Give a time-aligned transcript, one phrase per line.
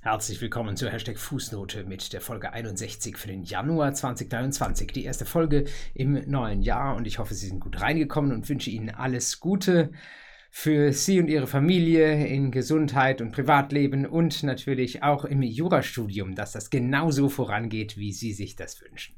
[0.00, 4.92] Herzlich willkommen zur Hashtag Fußnote mit der Folge 61 für den Januar 2023.
[4.92, 8.70] Die erste Folge im neuen Jahr und ich hoffe, Sie sind gut reingekommen und wünsche
[8.70, 9.90] Ihnen alles Gute
[10.50, 16.52] für Sie und Ihre Familie in Gesundheit und Privatleben und natürlich auch im Jurastudium, dass
[16.52, 19.17] das genauso vorangeht, wie Sie sich das wünschen.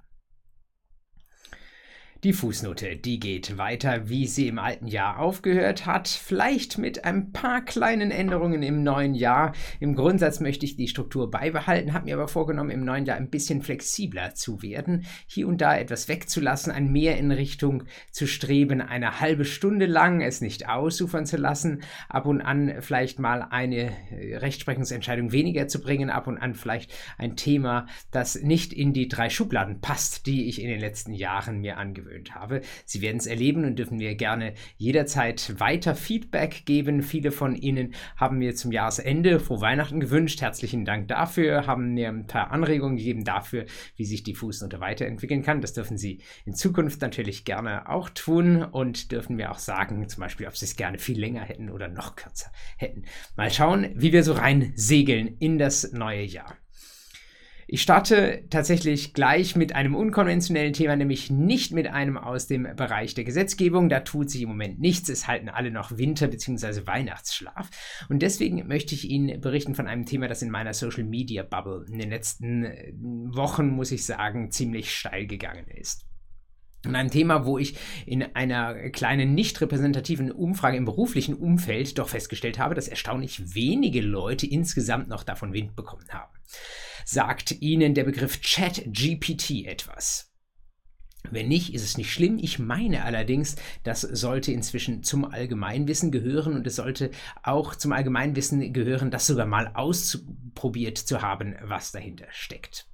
[2.22, 7.32] Die Fußnote, die geht weiter, wie sie im alten Jahr aufgehört hat, vielleicht mit ein
[7.32, 9.54] paar kleinen Änderungen im neuen Jahr.
[9.80, 13.30] Im Grundsatz möchte ich die Struktur beibehalten, habe mir aber vorgenommen, im neuen Jahr ein
[13.30, 18.82] bisschen flexibler zu werden, hier und da etwas wegzulassen, ein mehr in Richtung zu streben,
[18.82, 23.92] eine halbe Stunde lang es nicht ausufern zu lassen, ab und an vielleicht mal eine
[24.10, 29.08] äh, Rechtsprechungsentscheidung weniger zu bringen, ab und an vielleicht ein Thema, das nicht in die
[29.08, 32.60] drei Schubladen passt, die ich in den letzten Jahren mir angewöhnt angewöhnt habe.
[32.84, 37.02] Sie werden es erleben und dürfen mir gerne jederzeit weiter Feedback geben.
[37.02, 40.40] Viele von Ihnen haben mir zum Jahresende frohe Weihnachten gewünscht.
[40.40, 45.42] Herzlichen Dank dafür, haben mir ein paar Anregungen gegeben dafür, wie sich die Fußnote weiterentwickeln
[45.42, 45.60] kann.
[45.60, 50.20] Das dürfen Sie in Zukunft natürlich gerne auch tun und dürfen mir auch sagen, zum
[50.20, 53.04] Beispiel, ob Sie es gerne viel länger hätten oder noch kürzer hätten.
[53.36, 56.59] Mal schauen, wie wir so rein segeln in das neue Jahr.
[57.72, 63.14] Ich starte tatsächlich gleich mit einem unkonventionellen Thema, nämlich nicht mit einem aus dem Bereich
[63.14, 63.88] der Gesetzgebung.
[63.88, 65.08] Da tut sich im Moment nichts.
[65.08, 66.88] Es halten alle noch Winter- bzw.
[66.88, 67.70] Weihnachtsschlaf.
[68.08, 71.84] Und deswegen möchte ich Ihnen berichten von einem Thema, das in meiner Social Media Bubble
[71.86, 76.09] in den letzten äh, Wochen, muss ich sagen, ziemlich steil gegangen ist.
[76.86, 82.08] Und ein Thema, wo ich in einer kleinen nicht repräsentativen Umfrage im beruflichen Umfeld doch
[82.08, 86.32] festgestellt habe, dass erstaunlich wenige Leute insgesamt noch davon Wind bekommen haben.
[87.04, 90.30] Sagt Ihnen der Begriff ChatGPT etwas?
[91.28, 92.38] Wenn nicht, ist es nicht schlimm.
[92.38, 97.10] Ich meine allerdings, das sollte inzwischen zum Allgemeinwissen gehören und es sollte
[97.42, 102.89] auch zum Allgemeinwissen gehören, das sogar mal ausprobiert zu haben, was dahinter steckt.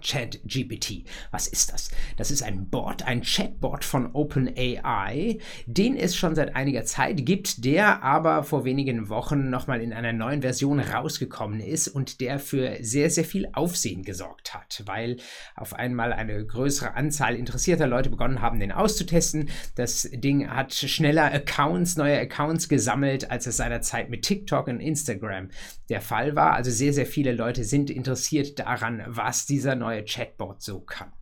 [0.00, 1.04] ChatGPT.
[1.30, 1.90] Was ist das?
[2.16, 7.64] Das ist ein Bot, ein Chatbot von OpenAI, den es schon seit einiger Zeit gibt,
[7.64, 12.76] der aber vor wenigen Wochen nochmal in einer neuen Version rausgekommen ist und der für
[12.80, 15.16] sehr, sehr viel Aufsehen gesorgt hat, weil
[15.56, 19.48] auf einmal eine größere Anzahl interessierter Leute begonnen haben, den auszutesten.
[19.74, 25.48] Das Ding hat schneller Accounts, neue Accounts gesammelt, als es seinerzeit mit TikTok und Instagram
[25.88, 26.52] der Fall war.
[26.52, 31.12] Also sehr, sehr viele Leute sind interessiert daran, was dieser neue neue Chatbot so kann.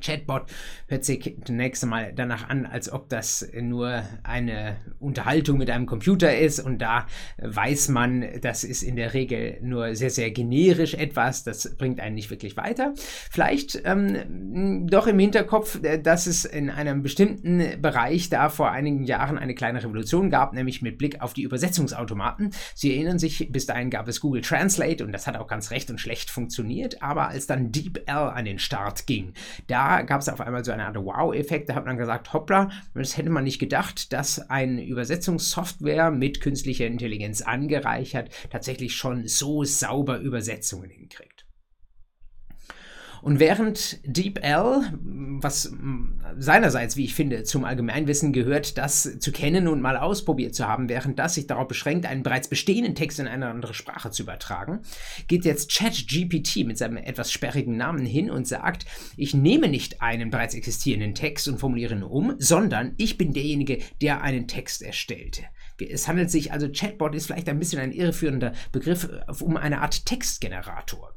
[0.00, 0.44] Chatbot
[0.88, 6.36] hört sich zunächst einmal danach an, als ob das nur eine Unterhaltung mit einem Computer
[6.36, 7.06] ist und da
[7.38, 12.14] weiß man, das ist in der Regel nur sehr, sehr generisch etwas, das bringt einen
[12.14, 12.94] nicht wirklich weiter.
[13.30, 19.04] Vielleicht ähm, doch im Hinterkopf, äh, dass es in einem bestimmten Bereich da vor einigen
[19.04, 22.50] Jahren eine kleine Revolution gab, nämlich mit Blick auf die Übersetzungsautomaten.
[22.74, 25.90] Sie erinnern sich, bis dahin gab es Google Translate und das hat auch ganz recht
[25.90, 29.34] und schlecht funktioniert, aber als dann DeepL an den Start ging,
[29.66, 31.68] da gab es auf einmal so eine Art Wow-Effekt.
[31.68, 36.86] Da hat man gesagt, hoppla, das hätte man nicht gedacht, dass eine Übersetzungssoftware mit künstlicher
[36.86, 41.31] Intelligenz angereichert tatsächlich schon so sauber Übersetzungen hinkriegt.
[43.22, 44.82] Und während DeepL,
[45.40, 45.72] was
[46.38, 50.88] seinerseits, wie ich finde, zum Allgemeinwissen gehört, das zu kennen und mal ausprobiert zu haben,
[50.88, 54.80] während das sich darauf beschränkt, einen bereits bestehenden Text in eine andere Sprache zu übertragen,
[55.28, 60.30] geht jetzt ChatGPT mit seinem etwas sperrigen Namen hin und sagt, ich nehme nicht einen
[60.30, 65.44] bereits existierenden Text und formuliere ihn um, sondern ich bin derjenige, der einen Text erstellte.
[65.78, 69.08] Es handelt sich also, Chatbot ist vielleicht ein bisschen ein irreführender Begriff,
[69.40, 71.11] um eine Art Textgenerator.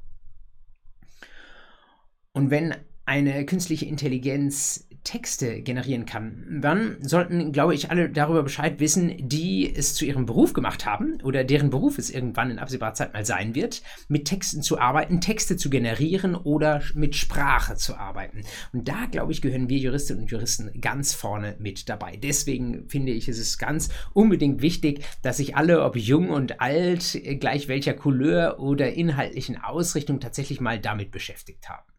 [2.35, 2.75] Und wenn
[3.05, 9.73] eine künstliche Intelligenz Texte generieren kann, dann sollten, glaube ich, alle darüber Bescheid wissen, die
[9.73, 13.25] es zu ihrem Beruf gemacht haben oder deren Beruf es irgendwann in absehbarer Zeit mal
[13.25, 18.41] sein wird, mit Texten zu arbeiten, Texte zu generieren oder mit Sprache zu arbeiten.
[18.73, 22.17] Und da, glaube ich, gehören wir Juristinnen und Juristen ganz vorne mit dabei.
[22.17, 27.21] Deswegen finde ich, ist es ganz unbedingt wichtig, dass sich alle, ob jung und alt,
[27.39, 31.94] gleich welcher Couleur oder inhaltlichen Ausrichtung tatsächlich mal damit beschäftigt haben.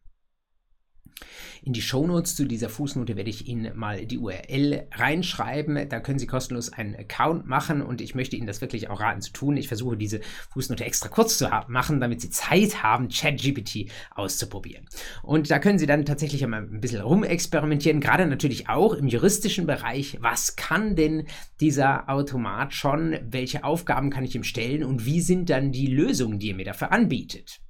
[1.62, 5.88] In die Shownotes zu dieser Fußnote werde ich Ihnen mal die URL reinschreiben.
[5.88, 9.20] Da können Sie kostenlos einen Account machen und ich möchte Ihnen das wirklich auch raten
[9.20, 9.56] zu tun.
[9.56, 10.20] Ich versuche diese
[10.52, 14.86] Fußnote extra kurz zu machen, damit Sie Zeit haben, ChatGPT auszuprobieren.
[15.22, 19.66] Und da können Sie dann tatsächlich einmal ein bisschen rumexperimentieren, gerade natürlich auch im juristischen
[19.66, 20.18] Bereich.
[20.20, 21.26] Was kann denn
[21.60, 23.18] dieser Automat schon?
[23.28, 26.64] Welche Aufgaben kann ich ihm stellen und wie sind dann die Lösungen, die er mir
[26.64, 27.60] dafür anbietet?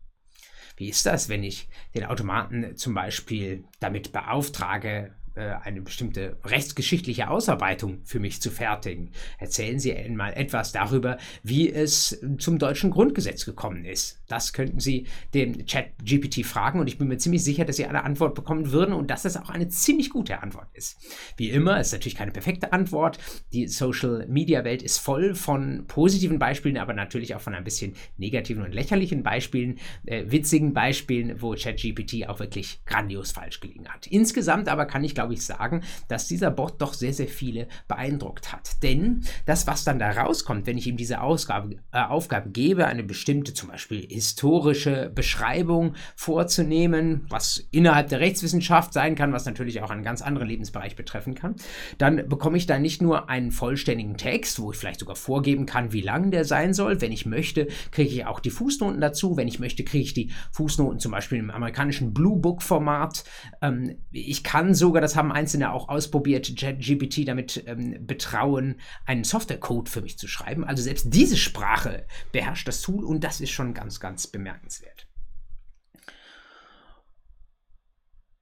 [0.76, 8.00] Wie ist das, wenn ich den Automaten zum Beispiel damit beauftrage, eine bestimmte rechtsgeschichtliche Ausarbeitung
[8.04, 9.10] für mich zu fertigen.
[9.38, 14.20] Erzählen Sie einmal etwas darüber, wie es zum deutschen Grundgesetz gekommen ist.
[14.28, 17.86] Das könnten Sie dem Chat GPT fragen und ich bin mir ziemlich sicher, dass Sie
[17.86, 20.98] eine Antwort bekommen würden und dass das auch eine ziemlich gute Antwort ist.
[21.36, 23.18] Wie immer ist natürlich keine perfekte Antwort.
[23.52, 27.94] Die Social Media Welt ist voll von positiven Beispielen, aber natürlich auch von ein bisschen
[28.16, 34.06] negativen und lächerlichen Beispielen, äh, witzigen Beispielen, wo ChatGPT auch wirklich grandios falsch gelegen hat.
[34.06, 38.52] Insgesamt aber kann ich glaube ich sagen, dass dieser Bot doch sehr, sehr viele beeindruckt
[38.52, 38.82] hat.
[38.82, 43.02] Denn das, was dann da rauskommt, wenn ich ihm diese Ausgabe, äh, Aufgabe gebe, eine
[43.02, 49.90] bestimmte zum Beispiel historische Beschreibung vorzunehmen, was innerhalb der Rechtswissenschaft sein kann, was natürlich auch
[49.90, 51.56] einen ganz anderen Lebensbereich betreffen kann,
[51.98, 55.92] dann bekomme ich da nicht nur einen vollständigen Text, wo ich vielleicht sogar vorgeben kann,
[55.92, 57.00] wie lang der sein soll.
[57.00, 59.36] Wenn ich möchte, kriege ich auch die Fußnoten dazu.
[59.36, 63.24] Wenn ich möchte, kriege ich die Fußnoten zum Beispiel im amerikanischen Blue Book Format.
[63.62, 69.88] Ähm, ich kann sogar, das haben Einzelne auch ausprobiert, GPT damit ähm, betrauen, einen Softwarecode
[69.88, 70.64] für mich zu schreiben.
[70.64, 75.08] Also selbst diese Sprache beherrscht das Tool und das ist schon ganz, ganz bemerkenswert.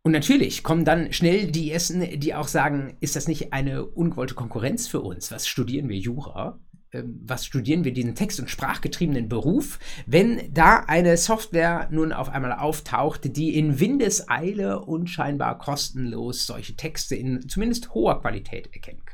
[0.02, 4.34] Und natürlich kommen dann schnell die ersten, die auch sagen, ist das nicht eine ungewollte
[4.34, 5.30] Konkurrenz für uns?
[5.30, 6.60] Was studieren wir Jura?
[6.94, 12.28] Ähm, was studieren wir diesen text- und sprachgetriebenen Beruf, wenn da eine Software nun auf
[12.28, 19.02] einmal auftaucht, die in Windeseile und scheinbar kostenlos solche Texte in zumindest hoher Qualität erkennen
[19.04, 19.13] kann.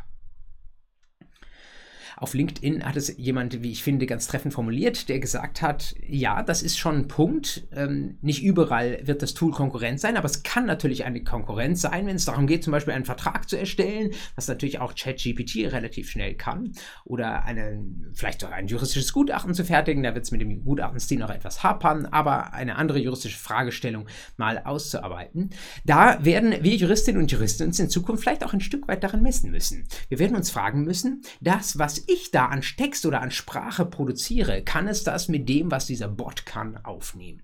[2.21, 6.43] Auf LinkedIn hat es jemand, wie ich finde, ganz treffend formuliert, der gesagt hat, ja,
[6.43, 7.67] das ist schon ein Punkt.
[7.73, 12.07] Ähm, nicht überall wird das Tool Konkurrenz sein, aber es kann natürlich eine Konkurrenz sein,
[12.07, 16.11] wenn es darum geht, zum Beispiel einen Vertrag zu erstellen, was natürlich auch ChatGPT relativ
[16.11, 16.75] schnell kann,
[17.07, 17.83] oder eine,
[18.13, 20.03] vielleicht sogar ein juristisches Gutachten zu fertigen.
[20.03, 24.07] Da wird es mit dem Gutachtenstil noch etwas hapern, aber eine andere juristische Fragestellung
[24.37, 25.49] mal auszuarbeiten.
[25.87, 29.23] Da werden wir Juristinnen und Juristen uns in Zukunft vielleicht auch ein Stück weit daran
[29.23, 29.87] messen müssen.
[30.11, 34.63] Wir werden uns fragen müssen, das, was ich da an Text oder an Sprache produziere,
[34.63, 37.43] kann es das mit dem, was dieser Bot kann, aufnehmen?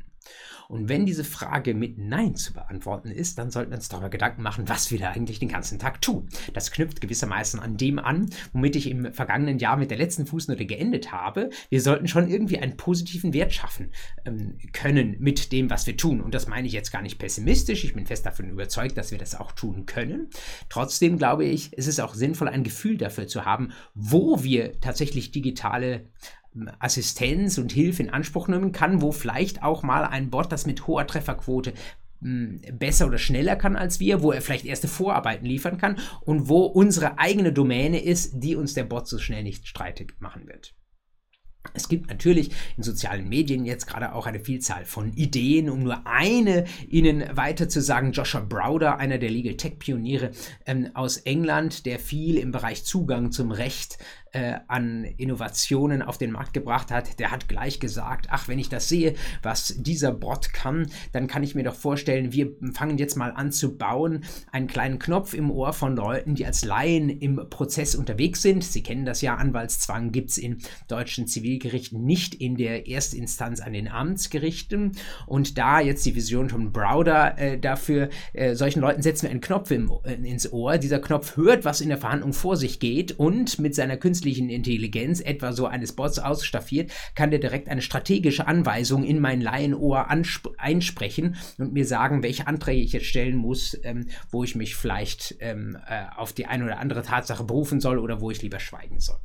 [0.69, 4.43] Und wenn diese Frage mit Nein zu beantworten ist, dann sollten wir uns darüber Gedanken
[4.43, 6.29] machen, was wir da eigentlich den ganzen Tag tun.
[6.55, 10.67] Das knüpft gewissermaßen an dem an, womit ich im vergangenen Jahr mit der letzten Fußnote
[10.67, 11.51] geendet habe.
[11.69, 13.91] Wir sollten schon irgendwie einen positiven Wert schaffen
[14.25, 16.21] ähm, können mit dem, was wir tun.
[16.21, 17.85] Und das meine ich jetzt gar nicht pessimistisch.
[17.85, 20.29] Ich bin fest davon überzeugt, dass wir das auch tun können.
[20.69, 25.31] Trotzdem glaube ich, es ist auch sinnvoll, ein Gefühl dafür zu haben, wo wir tatsächlich
[25.31, 26.07] digitale
[26.79, 30.87] Assistenz und Hilfe in Anspruch nehmen kann, wo vielleicht auch mal ein Bot, das mit
[30.87, 31.75] hoher Trefferquote
[32.21, 36.49] hm, besser oder schneller kann als wir, wo er vielleicht erste Vorarbeiten liefern kann und
[36.49, 40.75] wo unsere eigene Domäne ist, die uns der Bot so schnell nicht streitig machen wird.
[41.75, 46.07] Es gibt natürlich in sozialen Medien jetzt gerade auch eine Vielzahl von Ideen, um nur
[46.07, 48.13] eine Ihnen weiter zu sagen.
[48.13, 50.31] Joshua Browder, einer der Legal Tech Pioniere
[50.67, 53.99] ähm, aus England, der viel im Bereich Zugang zum Recht
[54.37, 58.69] äh, an Innovationen auf den Markt gebracht hat, der hat gleich gesagt, ach, wenn ich
[58.69, 63.17] das sehe, was dieser Bot kann, dann kann ich mir doch vorstellen, wir fangen jetzt
[63.17, 67.49] mal an zu bauen, einen kleinen Knopf im Ohr von Leuten, die als Laien im
[67.49, 68.63] Prozess unterwegs sind.
[68.63, 73.73] Sie kennen das ja, Anwaltszwang gibt es in deutschen Zivilgerichten nicht in der Erstinstanz an
[73.73, 74.93] den Amtsgerichten.
[75.27, 79.41] Und da jetzt die Vision von Browder äh, dafür, äh, solchen Leuten setzen wir einen
[79.41, 80.77] Knopf im, äh, ins Ohr.
[80.77, 84.51] Dieser Knopf hört, was in der Verhandlung vor sich geht und mit seiner künstlichen künstlichen
[84.51, 90.09] Intelligenz, etwa so eines Bots ausstaffiert, kann der direkt eine strategische Anweisung in mein Laienohr
[90.59, 95.37] einsprechen und mir sagen, welche Anträge ich jetzt stellen muss, ähm, wo ich mich vielleicht
[95.39, 98.99] ähm, äh, auf die eine oder andere Tatsache berufen soll oder wo ich lieber schweigen
[98.99, 99.21] soll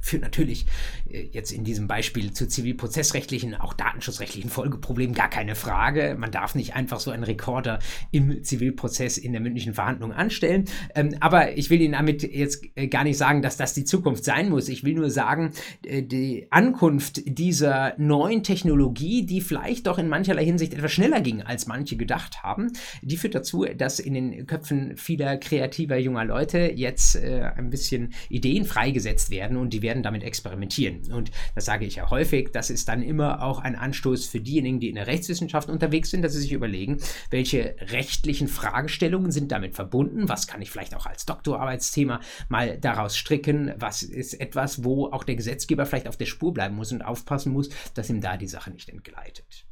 [0.00, 0.66] führt natürlich
[1.10, 6.16] äh, jetzt in diesem Beispiel zu zivilprozessrechtlichen, auch datenschutzrechtlichen Folgeproblemen, gar keine Frage.
[6.18, 7.78] Man darf nicht einfach so einen Rekorder
[8.10, 10.66] im Zivilprozess in der mündlichen Verhandlung anstellen.
[10.94, 14.24] Ähm, aber ich will Ihnen damit jetzt äh, gar nicht sagen, dass das die Zukunft
[14.24, 14.68] sein muss.
[14.68, 15.52] Ich will nur sagen,
[15.84, 21.42] äh, die Ankunft dieser neuen Technologie, die vielleicht doch in mancherlei Hinsicht etwas schneller ging,
[21.42, 22.72] als manche gedacht haben,
[23.02, 28.64] die führt dazu, dass in den Köpfen vieler kreativer junger Leute jetzt ein bisschen Ideen
[28.64, 31.12] freigesetzt werden und die werden damit experimentieren.
[31.12, 34.80] Und das sage ich ja häufig, das ist dann immer auch ein Anstoß für diejenigen,
[34.80, 36.98] die in der Rechtswissenschaft unterwegs sind, dass sie sich überlegen,
[37.30, 43.16] welche rechtlichen Fragestellungen sind damit verbunden, was kann ich vielleicht auch als Doktorarbeitsthema mal daraus
[43.16, 47.02] stricken, was ist etwas, wo auch der Gesetzgeber vielleicht auf der Spur bleiben muss und
[47.02, 49.66] aufpassen muss, dass ihm da die Sache nicht entgleitet.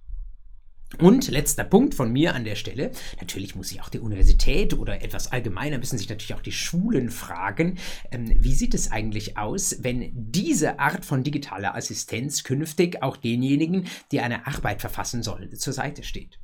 [0.99, 2.93] Und letzter Punkt von mir an der Stelle.
[3.21, 7.11] Natürlich muss sich auch die Universität oder etwas allgemeiner müssen sich natürlich auch die Schulen
[7.11, 7.79] fragen,
[8.11, 13.87] ähm, wie sieht es eigentlich aus, wenn diese Art von digitaler Assistenz künftig auch denjenigen,
[14.11, 16.39] die eine Arbeit verfassen sollen, zur Seite steht.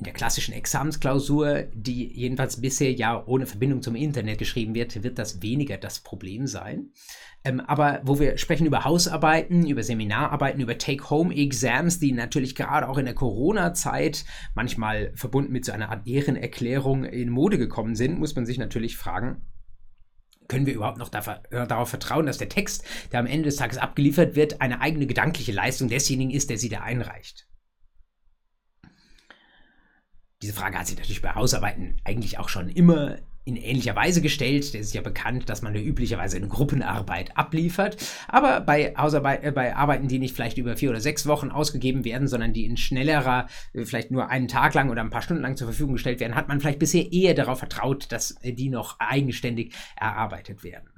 [0.00, 5.18] In der klassischen Examensklausur, die jedenfalls bisher ja ohne Verbindung zum Internet geschrieben wird, wird
[5.18, 6.90] das weniger das Problem sein.
[7.44, 12.96] Ähm, aber wo wir sprechen über Hausarbeiten, über Seminararbeiten, über Take-Home-Exams, die natürlich gerade auch
[12.96, 18.34] in der Corona-Zeit manchmal verbunden mit so einer Art Ehrenerklärung in Mode gekommen sind, muss
[18.34, 19.42] man sich natürlich fragen,
[20.48, 23.76] können wir überhaupt noch äh, darauf vertrauen, dass der Text, der am Ende des Tages
[23.76, 27.49] abgeliefert wird, eine eigene gedankliche Leistung desjenigen ist, der sie da einreicht?
[30.42, 34.72] Diese Frage hat sich natürlich bei Hausarbeiten eigentlich auch schon immer in ähnlicher Weise gestellt.
[34.74, 37.96] Der ist ja bekannt, dass man üblicherweise eine Gruppenarbeit abliefert.
[38.28, 42.04] Aber bei, Hausarbeit, äh, bei Arbeiten, die nicht vielleicht über vier oder sechs Wochen ausgegeben
[42.04, 45.42] werden, sondern die in schnellerer, äh, vielleicht nur einen Tag lang oder ein paar Stunden
[45.42, 48.68] lang zur Verfügung gestellt werden, hat man vielleicht bisher eher darauf vertraut, dass äh, die
[48.68, 50.89] noch eigenständig erarbeitet werden.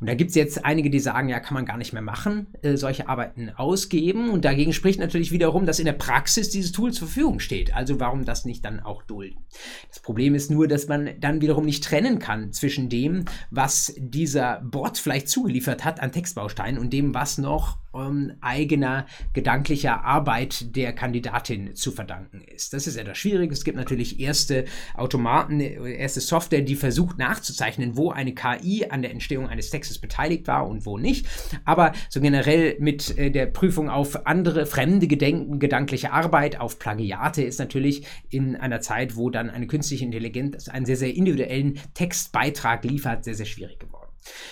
[0.00, 2.48] Und da gibt es jetzt einige, die sagen, ja, kann man gar nicht mehr machen,
[2.62, 4.30] äh, solche Arbeiten ausgeben.
[4.30, 7.74] Und dagegen spricht natürlich wiederum, dass in der Praxis dieses Tool zur Verfügung steht.
[7.74, 9.44] Also warum das nicht dann auch dulden?
[9.88, 14.60] Das Problem ist nur, dass man dann wiederum nicht trennen kann zwischen dem, was dieser
[14.62, 20.92] Bot vielleicht zugeliefert hat an Textbausteinen und dem, was noch ähm, eigener gedanklicher Arbeit der
[20.92, 22.72] Kandidatin zu verdanken ist.
[22.72, 23.52] Das ist etwas schwierig.
[23.52, 29.10] Es gibt natürlich erste Automaten, erste Software, die versucht nachzuzeichnen, wo eine KI an der
[29.10, 31.26] Entstehung eines Textes beteiligt war und wo nicht.
[31.64, 37.42] Aber so generell mit äh, der Prüfung auf andere fremde Gedenken, gedankliche Arbeit, auf Plagiate
[37.42, 42.84] ist natürlich in einer Zeit, wo dann eine künstliche Intelligenz einen sehr, sehr individuellen Textbeitrag
[42.84, 43.99] liefert, sehr, sehr schwierig geworden.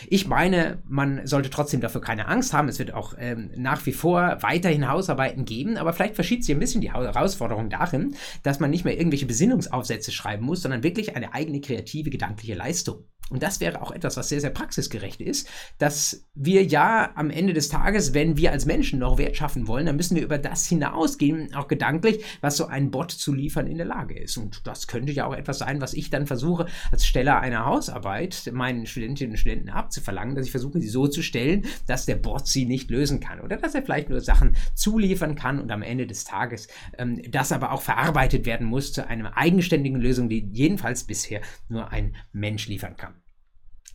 [0.09, 2.69] Ich meine, man sollte trotzdem dafür keine Angst haben.
[2.69, 6.61] Es wird auch ähm, nach wie vor weiterhin Hausarbeiten geben, aber vielleicht verschiebt sich ein
[6.61, 11.35] bisschen die Herausforderung darin, dass man nicht mehr irgendwelche Besinnungsaufsätze schreiben muss, sondern wirklich eine
[11.35, 13.05] eigene kreative gedankliche Leistung.
[13.31, 17.53] Und das wäre auch etwas, was sehr, sehr praxisgerecht ist, dass wir ja am Ende
[17.53, 20.67] des Tages, wenn wir als Menschen noch Wert schaffen wollen, dann müssen wir über das
[20.67, 24.37] hinausgehen, auch gedanklich, was so ein Bot zu liefern in der Lage ist.
[24.37, 28.51] Und das könnte ja auch etwas sein, was ich dann versuche, als Steller einer Hausarbeit
[28.53, 32.47] meinen Studentinnen und Studenten abzuverlangen, dass ich versuche, sie so zu stellen, dass der Bot
[32.47, 33.41] sie nicht lösen kann.
[33.41, 37.53] Oder dass er vielleicht nur Sachen zuliefern kann und am Ende des Tages ähm, das
[37.53, 42.69] aber auch verarbeitet werden muss zu einer eigenständigen Lösung, die jedenfalls bisher nur ein Mensch
[42.69, 43.18] liefern kann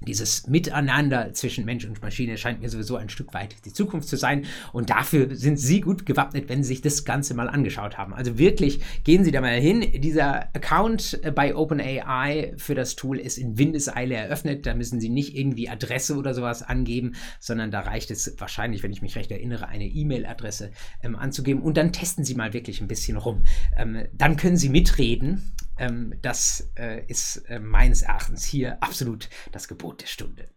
[0.02, 4.18] dieses Miteinander zwischen Mensch und Maschine scheint mir sowieso ein Stück weit die Zukunft zu
[4.18, 4.46] sein.
[4.72, 8.14] Und dafür sind Sie gut gewappnet, wenn Sie sich das Ganze mal angeschaut haben.
[8.14, 10.02] Also wirklich, gehen Sie da mal hin.
[10.02, 14.66] Dieser Account bei OpenAI für das Tool ist in Windeseile eröffnet.
[14.66, 18.92] Da müssen Sie nicht irgendwie Adresse oder sowas angeben, sondern da reicht es wahrscheinlich, wenn
[18.92, 20.72] ich mich recht erinnere, eine E-Mail-Adresse
[21.02, 21.62] ähm, anzugeben.
[21.62, 23.44] Und dann testen Sie mal wirklich ein bisschen rum.
[23.78, 29.68] Ähm, dann können Sie mitreden ähm, das äh, ist äh, meines Erachtens hier absolut das
[29.68, 30.50] Gebot der Stunde.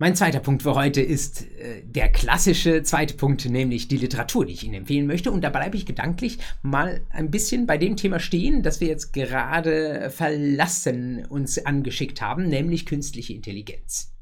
[0.00, 4.52] Mein zweiter Punkt für heute ist äh, der klassische zweite Punkt, nämlich die Literatur, die
[4.52, 5.32] ich Ihnen empfehlen möchte.
[5.32, 9.12] Und da bleibe ich gedanklich mal ein bisschen bei dem Thema stehen, das wir jetzt
[9.12, 14.17] gerade verlassen uns angeschickt haben, nämlich künstliche Intelligenz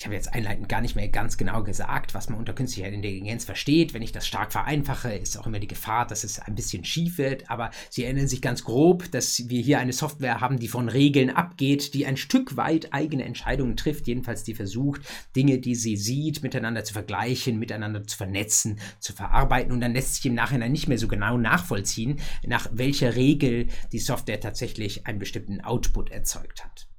[0.00, 3.44] ich habe jetzt einleitend gar nicht mehr ganz genau gesagt, was man unter künstlicher Intelligenz
[3.44, 3.92] versteht.
[3.92, 7.18] Wenn ich das stark vereinfache, ist auch immer die Gefahr, dass es ein bisschen schief
[7.18, 7.50] wird.
[7.50, 11.28] Aber Sie erinnern sich ganz grob, dass wir hier eine Software haben, die von Regeln
[11.28, 15.02] abgeht, die ein Stück weit eigene Entscheidungen trifft, jedenfalls die versucht,
[15.36, 19.70] Dinge, die sie sieht, miteinander zu vergleichen, miteinander zu vernetzen, zu verarbeiten.
[19.70, 23.98] Und dann lässt sich im Nachhinein nicht mehr so genau nachvollziehen, nach welcher Regel die
[23.98, 26.89] Software tatsächlich einen bestimmten Output erzeugt hat.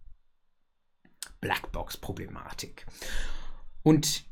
[1.41, 2.85] Blackbox-Problematik.
[3.83, 4.25] Und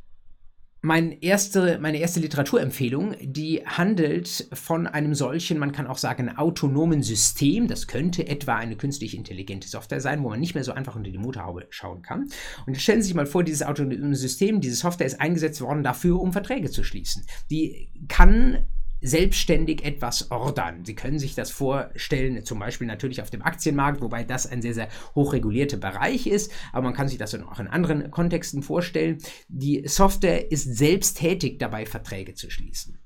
[0.82, 7.04] mein erste, meine erste Literaturempfehlung, die handelt von einem solchen, man kann auch sagen, autonomen
[7.04, 7.68] System.
[7.68, 11.12] Das könnte etwa eine künstlich intelligente Software sein, wo man nicht mehr so einfach unter
[11.12, 12.30] die Motorhaube schauen kann.
[12.66, 16.22] Und stellen Sie sich mal vor, dieses autonome System, diese Software ist eingesetzt worden dafür,
[16.22, 17.26] um Verträge zu schließen.
[17.52, 18.66] Die kann
[19.02, 20.86] selbstständig etwas ordern.
[20.86, 24.74] Sie können sich das vorstellen, zum Beispiel natürlich auf dem Aktienmarkt, wobei das ein sehr,
[24.74, 29.20] sehr hochregulierter Bereich ist, aber man kann sich das dann auch in anderen Kontexten vorstellen.
[29.48, 33.00] Die Software ist selbst tätig dabei, Verträge zu schließen.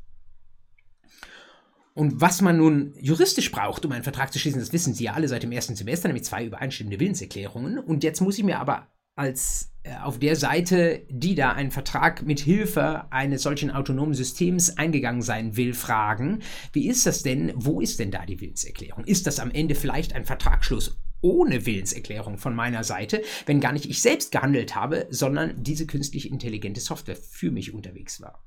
[1.96, 5.14] Und was man nun juristisch braucht, um einen Vertrag zu schließen, das wissen Sie ja
[5.14, 7.78] alle seit dem ersten Semester, nämlich zwei übereinstimmende Willenserklärungen.
[7.78, 12.24] Und jetzt muss ich mir aber als äh, auf der Seite, die da einen Vertrag
[12.24, 16.40] mit Hilfe eines solchen autonomen Systems eingegangen sein will, fragen,
[16.72, 19.04] wie ist das denn, wo ist denn da die Willenserklärung?
[19.06, 23.90] Ist das am Ende vielleicht ein Vertragsschluss ohne Willenserklärung von meiner Seite, wenn gar nicht
[23.90, 28.44] ich selbst gehandelt habe, sondern diese künstlich intelligente Software für mich unterwegs war?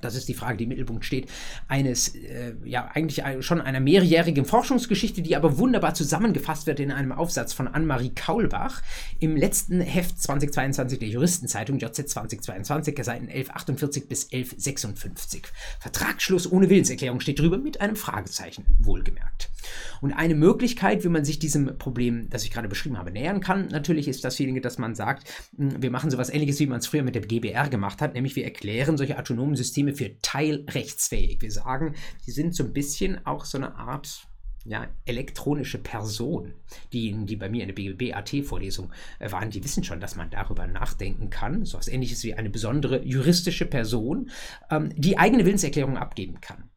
[0.00, 1.28] Das ist die Frage, die im Mittelpunkt steht,
[1.68, 7.12] eines, äh, ja, eigentlich schon einer mehrjährigen Forschungsgeschichte, die aber wunderbar zusammengefasst wird in einem
[7.12, 8.82] Aufsatz von Anne-Marie Kaulbach
[9.18, 15.42] im letzten Heft 2022 der Juristenzeitung JZ 2022, Seiten 1148 bis 1156.
[15.78, 19.50] Vertragsschluss ohne Willenserklärung steht drüber mit einem Fragezeichen, wohlgemerkt.
[20.00, 23.68] Und eine Möglichkeit, wie man sich diesem Problem, das ich gerade beschrieben habe, nähern kann,
[23.68, 27.02] natürlich ist dasjenige, dass man sagt, hm, wir machen sowas ähnliches, wie man es früher
[27.02, 31.40] mit der GBR gemacht hat, nämlich wir erklären solche autonomen Systeme für teilrechtsfähig.
[31.40, 34.26] Wir sagen, sie sind so ein bisschen auch so eine Art
[34.64, 36.54] ja, elektronische Person.
[36.92, 40.66] Diejenigen, die bei mir in der BGB-AT-Vorlesung äh, waren, die wissen schon, dass man darüber
[40.66, 41.64] nachdenken kann.
[41.64, 44.30] So etwas ähnliches wie eine besondere juristische Person,
[44.70, 46.69] ähm, die eigene Willenserklärung abgeben kann.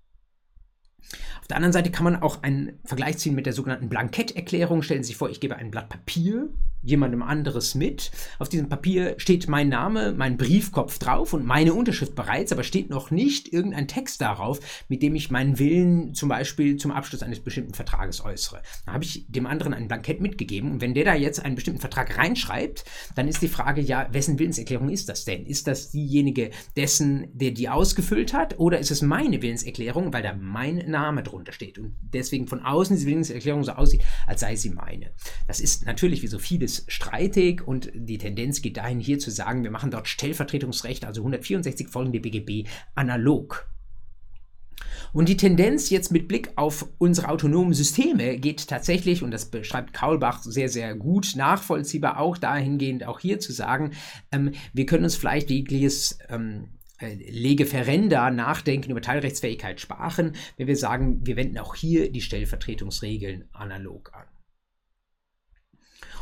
[1.41, 4.81] Auf der anderen Seite kann man auch einen Vergleich ziehen mit der sogenannten Blanketterklärung.
[4.81, 6.49] Stellen Sie sich vor, ich gebe ein Blatt Papier
[6.83, 8.11] jemandem anderes mit.
[8.39, 12.89] Auf diesem Papier steht mein Name, mein Briefkopf drauf und meine Unterschrift bereits, aber steht
[12.89, 14.59] noch nicht irgendein Text darauf,
[14.89, 18.61] mit dem ich meinen Willen zum Beispiel zum Abschluss eines bestimmten Vertrages äußere.
[18.85, 21.79] Da habe ich dem anderen ein Blankett mitgegeben und wenn der da jetzt einen bestimmten
[21.79, 22.83] Vertrag reinschreibt,
[23.15, 25.45] dann ist die Frage ja, wessen Willenserklärung ist das denn?
[25.45, 30.33] Ist das diejenige dessen, der die ausgefüllt hat oder ist es meine Willenserklärung, weil da
[30.33, 34.71] mein Name drunter steht und deswegen von außen diese Willenserklärung so aussieht, als sei sie
[34.71, 35.11] meine.
[35.47, 39.31] Das ist natürlich wie so vieles ist streitig und die Tendenz geht dahin, hier zu
[39.31, 43.67] sagen, wir machen dort Stellvertretungsrecht, also 164 folgende BGB, analog.
[45.11, 49.93] Und die Tendenz jetzt mit Blick auf unsere autonomen Systeme geht tatsächlich, und das beschreibt
[49.93, 53.91] Kaulbach sehr, sehr gut, nachvollziehbar auch dahingehend, auch hier zu sagen,
[54.31, 60.77] ähm, wir können uns vielleicht jegliches ähm, äh, Legeferenda nachdenken über Teilrechtsfähigkeit sparen, wenn wir
[60.77, 64.32] sagen, wir wenden auch hier die Stellvertretungsregeln analog an.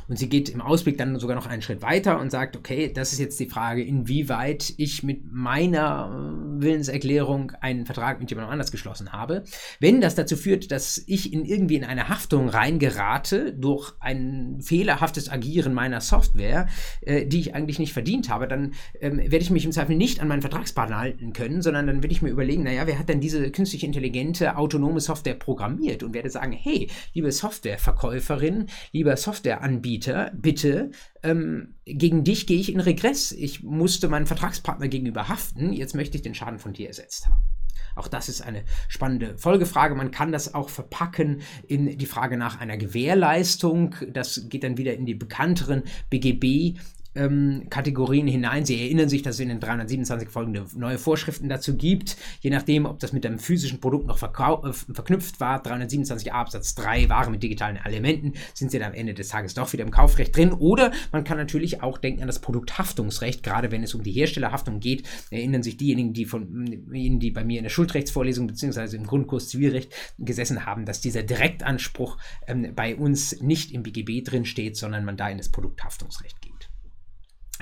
[0.08, 3.13] Und sie geht im Ausblick dann sogar noch einen Schritt weiter und sagt, okay, das
[3.13, 8.72] ist jetzt die Frage, inwieweit ich mit meiner äh, Willenserklärung einen Vertrag mit jemandem anders
[8.72, 9.43] geschlossen habe.
[9.79, 15.29] Wenn das dazu führt, dass ich in irgendwie in eine Haftung reingerate durch ein fehlerhaftes
[15.29, 16.67] Agieren meiner Software,
[17.01, 20.20] äh, die ich eigentlich nicht verdient habe, dann ähm, werde ich mich im Zweifel nicht
[20.20, 23.22] an meinen Vertragspartner halten können, sondern dann werde ich mir überlegen, naja, wer hat denn
[23.22, 30.31] diese künstlich intelligente, autonome Software programmiert und werde sagen, hey, liebe Softwareverkäuferin, lieber Softwareanbieter, Anbieter,
[30.33, 33.33] bitte, ähm, gegen dich gehe ich in Regress.
[33.33, 37.43] Ich musste meinen Vertragspartner gegenüber haften, jetzt möchte ich den Schaden von dir ersetzt haben.
[37.97, 39.95] Auch das ist eine spannende Folgefrage.
[39.95, 43.95] Man kann das auch verpacken in die Frage nach einer Gewährleistung.
[44.13, 46.80] Das geht dann wieder in die bekannteren BGB
[47.15, 48.65] ähm, Kategorien hinein.
[48.65, 52.86] Sie erinnern sich, dass es in den 327 folgende neue Vorschriften dazu gibt, je nachdem,
[52.86, 55.63] ob das mit einem physischen Produkt noch äh, verknüpft war.
[55.63, 59.71] 327a Absatz 3 Ware mit digitalen Elementen sind sie dann am Ende des Tages doch
[59.74, 60.54] wieder im Kaufrecht drin.
[60.54, 64.80] Oder man kann natürlich auch denken an das Produkthaftungsrecht, gerade wenn es um die Herstellerhaftung
[64.80, 65.08] geht.
[65.30, 68.95] Erinnern sich diejenigen, die von Ihnen, die bei mir in der Schuldrechtsvorlesung bzw.
[68.95, 74.45] im Grundkurs Zivilrecht gesessen haben, dass dieser Direktanspruch ähm, bei uns nicht im BGB drin
[74.45, 76.70] steht, sondern man da in das Produkthaftungsrecht geht.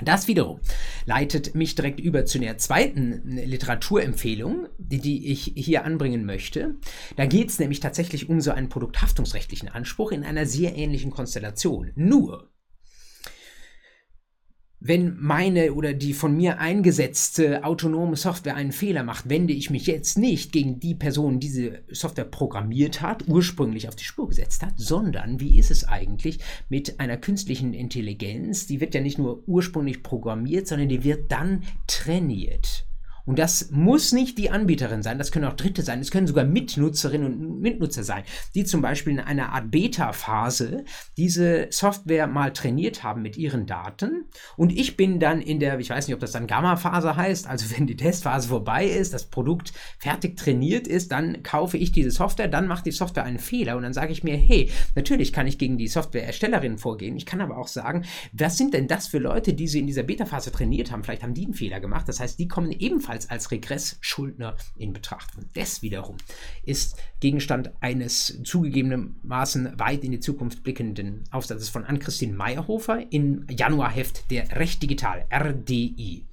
[0.04, 0.60] Das wiederum
[1.06, 6.76] leitet mich direkt über zu der zweiten Literaturempfehlung, die, die ich hier anbringen möchte.
[7.16, 11.92] Da geht es nämlich tatsächlich um so einen produkthaftungsrechtlichen Anspruch in einer sehr ähnlichen Konstellation.
[11.94, 12.50] Nur
[14.80, 19.86] wenn meine oder die von mir eingesetzte autonome Software einen Fehler macht, wende ich mich
[19.86, 24.62] jetzt nicht gegen die Person, die diese Software programmiert hat, ursprünglich auf die Spur gesetzt
[24.62, 26.38] hat, sondern wie ist es eigentlich
[26.68, 28.66] mit einer künstlichen Intelligenz?
[28.66, 32.86] Die wird ja nicht nur ursprünglich programmiert, sondern die wird dann trainiert.
[33.26, 36.44] Und das muss nicht die Anbieterin sein, das können auch Dritte sein, es können sogar
[36.44, 40.84] Mitnutzerinnen und Mitnutzer sein, die zum Beispiel in einer Art Beta-Phase
[41.16, 44.24] diese Software mal trainiert haben mit ihren Daten.
[44.56, 47.76] Und ich bin dann in der, ich weiß nicht, ob das dann Gamma-Phase heißt, also
[47.76, 52.48] wenn die Testphase vorbei ist, das Produkt fertig trainiert ist, dann kaufe ich diese Software,
[52.48, 55.58] dann macht die Software einen Fehler und dann sage ich mir, hey, natürlich kann ich
[55.58, 57.16] gegen die Softwareerstellerin vorgehen.
[57.16, 60.02] Ich kann aber auch sagen, was sind denn das für Leute, die sie in dieser
[60.02, 61.04] Beta-Phase trainiert haben?
[61.04, 62.08] Vielleicht haben die einen Fehler gemacht.
[62.08, 65.36] Das heißt, die kommen ebenfalls ebenfalls als Regressschuldner in Betracht.
[65.36, 66.16] Und das wiederum
[66.62, 74.30] ist Gegenstand eines zugegebenermaßen weit in die Zukunft blickenden Aufsatzes von Ann-Christine Meyerhofer im Januarheft
[74.30, 76.26] der Recht Digital, RDI.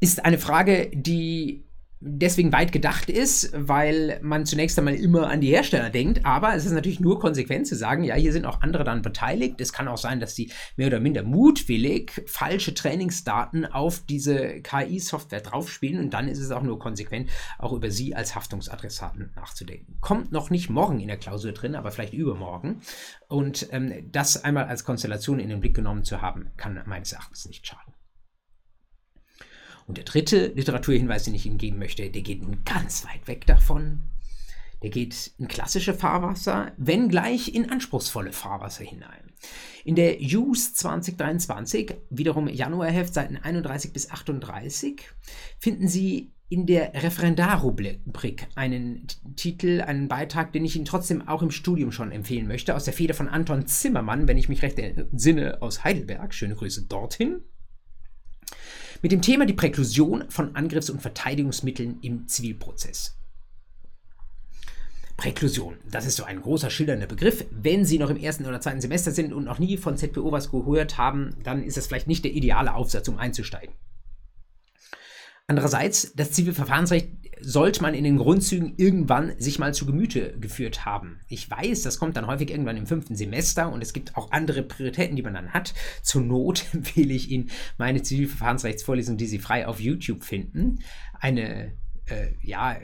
[0.00, 1.64] Ist eine Frage, die
[2.00, 6.64] deswegen weit gedacht ist, weil man zunächst einmal immer an die Hersteller denkt, aber es
[6.64, 9.60] ist natürlich nur konsequent zu sagen, ja, hier sind auch andere dann beteiligt.
[9.60, 15.40] Es kann auch sein, dass sie mehr oder minder mutwillig falsche Trainingsdaten auf diese KI-Software
[15.40, 19.96] draufspielen und dann ist es auch nur konsequent, auch über sie als Haftungsadressaten nachzudenken.
[20.00, 22.80] Kommt noch nicht morgen in der Klausur drin, aber vielleicht übermorgen.
[23.28, 27.46] Und ähm, das einmal als Konstellation in den Blick genommen zu haben, kann meines Erachtens
[27.46, 27.97] nicht schaden.
[29.88, 34.00] Und der dritte Literaturhinweis, den ich Ihnen geben möchte, der geht ganz weit weg davon.
[34.82, 39.32] Der geht in klassische Fahrwasser, wenngleich in anspruchsvolle Fahrwasser hinein.
[39.84, 45.00] In der JUS 2023, wiederum Januarheft, Seiten 31 bis 38,
[45.58, 51.50] finden Sie in der Referendarrubrik einen Titel, einen Beitrag, den ich Ihnen trotzdem auch im
[51.50, 55.62] Studium schon empfehlen möchte, aus der Feder von Anton Zimmermann, wenn ich mich recht entsinne,
[55.62, 56.34] aus Heidelberg.
[56.34, 57.40] Schöne Grüße dorthin.
[59.00, 63.16] Mit dem Thema die Präklusion von Angriffs- und Verteidigungsmitteln im Zivilprozess.
[65.16, 67.44] Präklusion, das ist so ein großer schildernder Begriff.
[67.50, 70.50] Wenn Sie noch im ersten oder zweiten Semester sind und noch nie von ZPO was
[70.50, 73.74] gehört haben, dann ist das vielleicht nicht der ideale Aufsatz, um einzusteigen.
[75.50, 77.08] Andererseits, das Zivilverfahrensrecht
[77.40, 81.20] sollte man in den Grundzügen irgendwann sich mal zu Gemüte geführt haben.
[81.26, 84.62] Ich weiß, das kommt dann häufig irgendwann im fünften Semester und es gibt auch andere
[84.62, 85.72] Prioritäten, die man dann hat.
[86.02, 90.80] Zur Not empfehle ich Ihnen meine Zivilverfahrensrechtsvorlesung, die Sie frei auf YouTube finden.
[91.18, 91.72] Eine
[92.10, 92.76] äh, ja,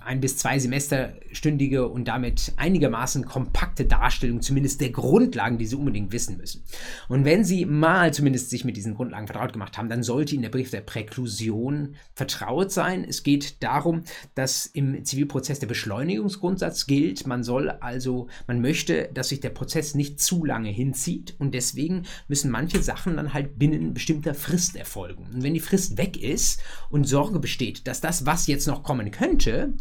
[0.00, 6.12] ein bis zwei Semesterstündige und damit einigermaßen kompakte Darstellung zumindest der Grundlagen, die Sie unbedingt
[6.12, 6.62] wissen müssen.
[7.08, 10.42] Und wenn Sie mal zumindest sich mit diesen Grundlagen vertraut gemacht haben, dann sollte Ihnen
[10.42, 13.04] der Brief der Präklusion vertraut sein.
[13.08, 14.02] Es geht darum,
[14.34, 17.26] dass im Zivilprozess der Beschleunigungsgrundsatz gilt.
[17.26, 22.04] Man soll also, man möchte, dass sich der Prozess nicht zu lange hinzieht und deswegen
[22.28, 25.26] müssen manche Sachen dann halt binnen bestimmter Frist erfolgen.
[25.32, 26.60] Und wenn die Frist weg ist
[26.90, 29.74] und Sorge besteht, dass das, was jetzt jetzt noch kommen könnte,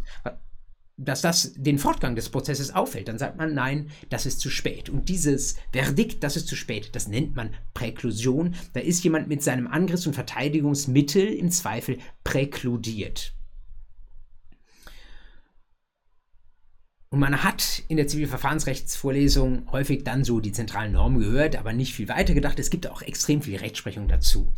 [0.98, 4.90] dass das den Fortgang des Prozesses auffällt, dann sagt man, nein, das ist zu spät.
[4.90, 8.56] Und dieses Verdikt, das ist zu spät, das nennt man Präklusion.
[8.74, 13.34] Da ist jemand mit seinem Angriffs- und Verteidigungsmittel im Zweifel präkludiert.
[17.10, 21.94] Und man hat in der Zivilverfahrensrechtsvorlesung häufig dann so die zentralen Normen gehört, aber nicht
[21.94, 22.58] viel weiter gedacht.
[22.60, 24.52] Es gibt auch extrem viel Rechtsprechung dazu.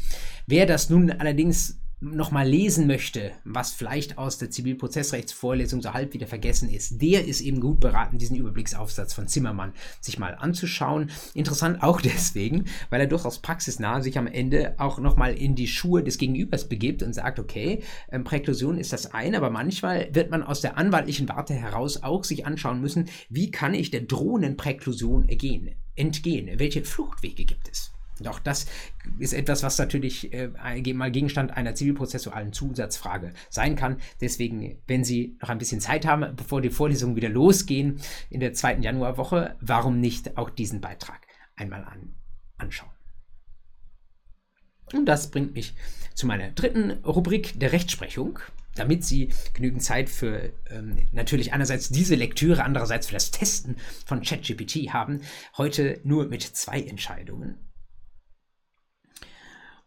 [0.48, 1.80] Wer das nun allerdings
[2.14, 7.42] nochmal lesen möchte, was vielleicht aus der Zivilprozessrechtsvorlesung so halb wieder vergessen ist, der ist
[7.42, 11.10] eben gut beraten, diesen Überblicksaufsatz von Zimmermann sich mal anzuschauen.
[11.34, 16.04] Interessant auch deswegen, weil er durchaus praxisnah sich am Ende auch nochmal in die Schuhe
[16.04, 20.44] des Gegenübers begibt und sagt, okay, ähm, Präklusion ist das eine, aber manchmal wird man
[20.44, 25.28] aus der anwaltlichen Warte heraus auch sich anschauen müssen, wie kann ich der drohenden Präklusion
[25.28, 27.95] ergehen, entgehen, welche Fluchtwege gibt es.
[28.20, 28.66] Doch das
[29.20, 30.50] ist etwas, was natürlich äh,
[30.94, 33.98] mal Gegenstand einer zivilprozessualen Zusatzfrage sein kann.
[34.22, 38.00] Deswegen, wenn Sie noch ein bisschen Zeit haben, bevor die Vorlesungen wieder losgehen
[38.30, 42.16] in der zweiten Januarwoche, warum nicht auch diesen Beitrag einmal an,
[42.58, 42.90] anschauen?
[44.94, 45.74] Und das bringt mich
[46.14, 48.40] zu meiner dritten Rubrik der Rechtsprechung
[48.76, 54.22] damit Sie genügend Zeit für ähm, natürlich einerseits diese Lektüre, andererseits für das Testen von
[54.22, 55.22] ChatGPT haben,
[55.58, 57.58] heute nur mit zwei Entscheidungen.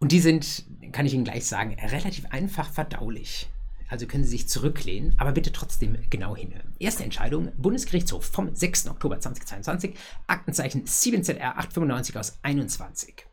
[0.00, 3.48] Und die sind, kann ich Ihnen gleich sagen, relativ einfach verdaulich.
[3.88, 6.74] Also können Sie sich zurücklehnen, aber bitte trotzdem genau hinhören.
[6.78, 8.88] Erste Entscheidung, Bundesgerichtshof vom 6.
[8.88, 9.94] Oktober 2022,
[10.26, 13.26] Aktenzeichen 7ZR 895 aus 21.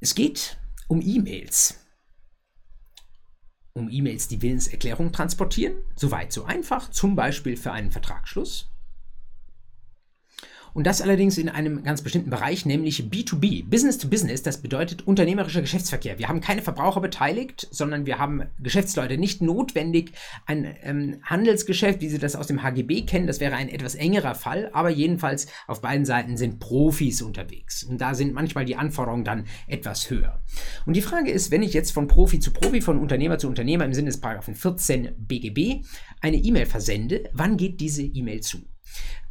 [0.00, 1.80] Es geht um E-Mails.
[3.72, 5.82] Um E-Mails, die Willenserklärung transportieren.
[5.96, 8.73] Soweit so einfach, zum Beispiel für einen Vertragsschluss.
[10.74, 14.42] Und das allerdings in einem ganz bestimmten Bereich, nämlich B2B, Business to Business.
[14.42, 16.18] Das bedeutet unternehmerischer Geschäftsverkehr.
[16.18, 19.16] Wir haben keine Verbraucher beteiligt, sondern wir haben Geschäftsleute.
[19.16, 20.12] Nicht notwendig
[20.46, 23.28] ein ähm, Handelsgeschäft, wie Sie das aus dem HGB kennen.
[23.28, 24.68] Das wäre ein etwas engerer Fall.
[24.72, 27.84] Aber jedenfalls auf beiden Seiten sind Profis unterwegs.
[27.84, 30.42] Und da sind manchmal die Anforderungen dann etwas höher.
[30.86, 33.84] Und die Frage ist, wenn ich jetzt von Profi zu Profi, von Unternehmer zu Unternehmer
[33.84, 35.84] im Sinne des Paragraphen 14 BGB
[36.20, 38.58] eine E-Mail versende, wann geht diese E-Mail zu?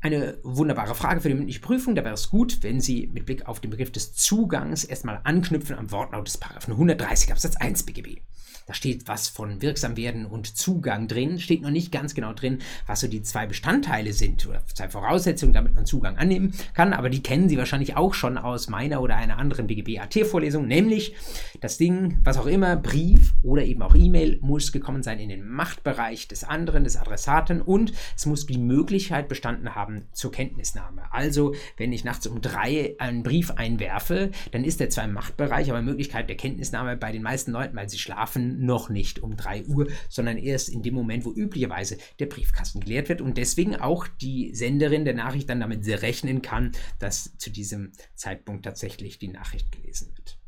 [0.04, 1.96] Eine wunderbare Frage für die mündliche Prüfung.
[1.96, 5.78] Da wäre es gut, wenn Sie mit Blick auf den Begriff des Zugangs erstmal anknüpfen
[5.78, 8.20] am Wortlaut des Paragraphen 130 Absatz 1 BGB.
[8.66, 11.40] Da steht was von wirksam werden und Zugang drin.
[11.40, 15.54] Steht noch nicht ganz genau drin, was so die zwei Bestandteile sind oder zwei Voraussetzungen,
[15.54, 16.94] damit man Zugang annehmen kann.
[16.94, 21.16] Aber die kennen Sie wahrscheinlich auch schon aus meiner oder einer anderen BGB-AT-Vorlesung, nämlich
[21.62, 25.48] das Ding, was auch immer, Brief oder eben auch E-Mail, muss gekommen sein in den
[25.48, 31.04] Machtbereich des anderen, des Adressaten und es muss die Möglichkeit bestanden haben zur Kenntnisnahme.
[31.12, 35.70] Also, wenn ich nachts um drei einen Brief einwerfe, dann ist der zwar im Machtbereich,
[35.70, 39.66] aber Möglichkeit der Kenntnisnahme bei den meisten Leuten, weil sie schlafen, noch nicht um 3
[39.66, 44.08] Uhr, sondern erst in dem Moment, wo üblicherweise der Briefkasten geleert wird und deswegen auch
[44.08, 49.72] die Senderin der Nachricht dann damit rechnen kann, dass zu diesem Zeitpunkt tatsächlich die Nachricht
[49.72, 50.40] gelesen wird.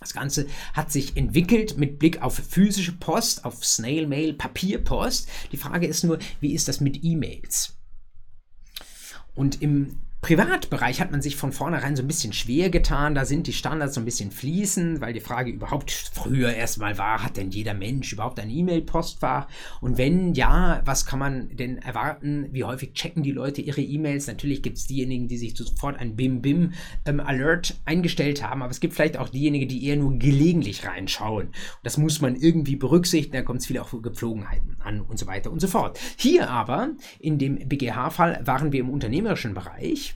[0.00, 5.28] Das Ganze hat sich entwickelt mit Blick auf physische Post, auf Snail Mail, Papierpost.
[5.52, 7.76] Die Frage ist nur, wie ist das mit E-Mails?
[9.34, 13.14] Und im Privatbereich hat man sich von vornherein so ein bisschen schwer getan.
[13.14, 17.24] Da sind die Standards so ein bisschen fließend, weil die Frage überhaupt früher erstmal war,
[17.24, 19.48] hat denn jeder Mensch überhaupt ein E-Mail-Postfach?
[19.80, 22.48] Und wenn ja, was kann man denn erwarten?
[22.52, 24.26] Wie häufig checken die Leute ihre E-Mails?
[24.26, 28.94] Natürlich gibt es diejenigen, die sich sofort ein Bim-Bim-Alert ähm, eingestellt haben, aber es gibt
[28.94, 31.46] vielleicht auch diejenigen, die eher nur gelegentlich reinschauen.
[31.46, 35.26] Und das muss man irgendwie berücksichtigen, da kommt es viel auf Gepflogenheiten an und so
[35.26, 35.98] weiter und so fort.
[36.18, 40.09] Hier aber, in dem BGH-Fall, waren wir im unternehmerischen Bereich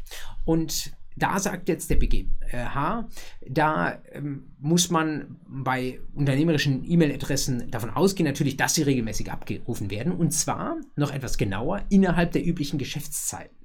[0.45, 3.09] und da sagt jetzt der BGH,
[3.49, 10.13] da ähm, muss man bei unternehmerischen E-Mail-Adressen davon ausgehen, natürlich, dass sie regelmäßig abgerufen werden.
[10.13, 13.57] Und zwar noch etwas genauer innerhalb der üblichen Geschäftszeiten.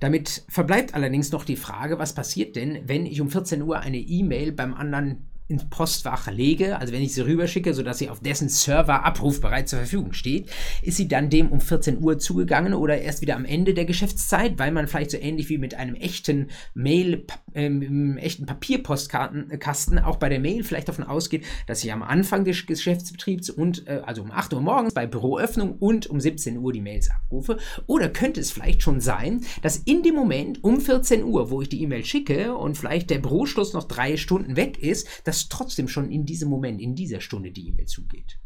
[0.00, 3.98] Damit verbleibt allerdings noch die Frage, was passiert denn, wenn ich um 14 Uhr eine
[3.98, 8.48] E-Mail beim anderen ins Postfach lege, also wenn ich sie rüberschicke, sodass sie auf dessen
[8.48, 13.20] Server abrufbereit zur Verfügung steht, ist sie dann dem um 14 Uhr zugegangen oder erst
[13.20, 17.26] wieder am Ende der Geschäftszeit, weil man vielleicht so ähnlich wie mit einem echten Mail,
[17.54, 22.64] ähm, echten Papierpostkasten auch bei der Mail vielleicht davon ausgeht, dass ich am Anfang des
[22.64, 26.80] Geschäftsbetriebs und äh, also um 8 Uhr morgens bei Büroöffnung und um 17 Uhr die
[26.80, 27.58] Mails abrufe.
[27.86, 31.68] Oder könnte es vielleicht schon sein, dass in dem Moment um 14 Uhr, wo ich
[31.68, 35.88] die E-Mail schicke und vielleicht der Büroschluss noch drei Stunden weg ist, dass dass trotzdem
[35.88, 38.38] schon in diesem Moment, in dieser Stunde die E-Mail zugeht.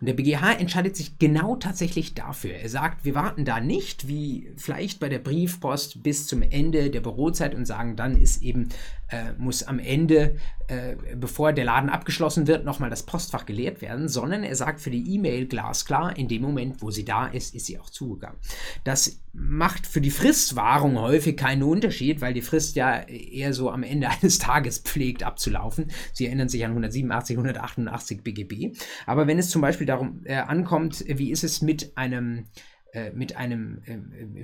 [0.00, 2.54] Und der BGH entscheidet sich genau tatsächlich dafür.
[2.54, 7.00] Er sagt, wir warten da nicht, wie vielleicht bei der Briefpost, bis zum Ende der
[7.00, 8.68] Bürozeit und sagen, dann ist eben,
[9.08, 10.36] äh, muss am Ende,
[10.68, 14.90] äh, bevor der Laden abgeschlossen wird, nochmal das Postfach geleert werden, sondern er sagt für
[14.90, 18.38] die E-Mail glasklar, in dem Moment, wo sie da ist, ist sie auch zugegangen.
[18.82, 23.82] Das macht für die Fristwahrung häufig keinen Unterschied, weil die Frist ja eher so am
[23.82, 25.90] Ende eines Tages pflegt abzulaufen.
[26.12, 28.76] Sie erinnern sich an 187, 188 BGB.
[29.06, 32.46] Aber wenn es zum Beispiel darum äh, ankommt, wie ist es mit einem
[32.94, 33.98] äh, mit einem äh,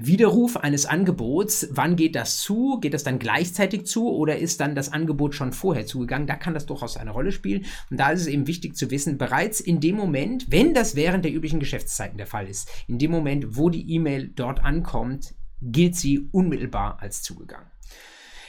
[0.04, 2.80] Widerruf eines Angebots, wann geht das zu?
[2.80, 6.26] Geht das dann gleichzeitig zu oder ist dann das Angebot schon vorher zugegangen?
[6.26, 7.64] Da kann das durchaus eine Rolle spielen.
[7.90, 11.24] Und da ist es eben wichtig zu wissen, bereits in dem Moment, wenn das während
[11.24, 15.94] der üblichen Geschäftszeiten der Fall ist, in dem Moment, wo die E-Mail dort ankommt, gilt
[15.94, 17.70] sie unmittelbar als zugegangen.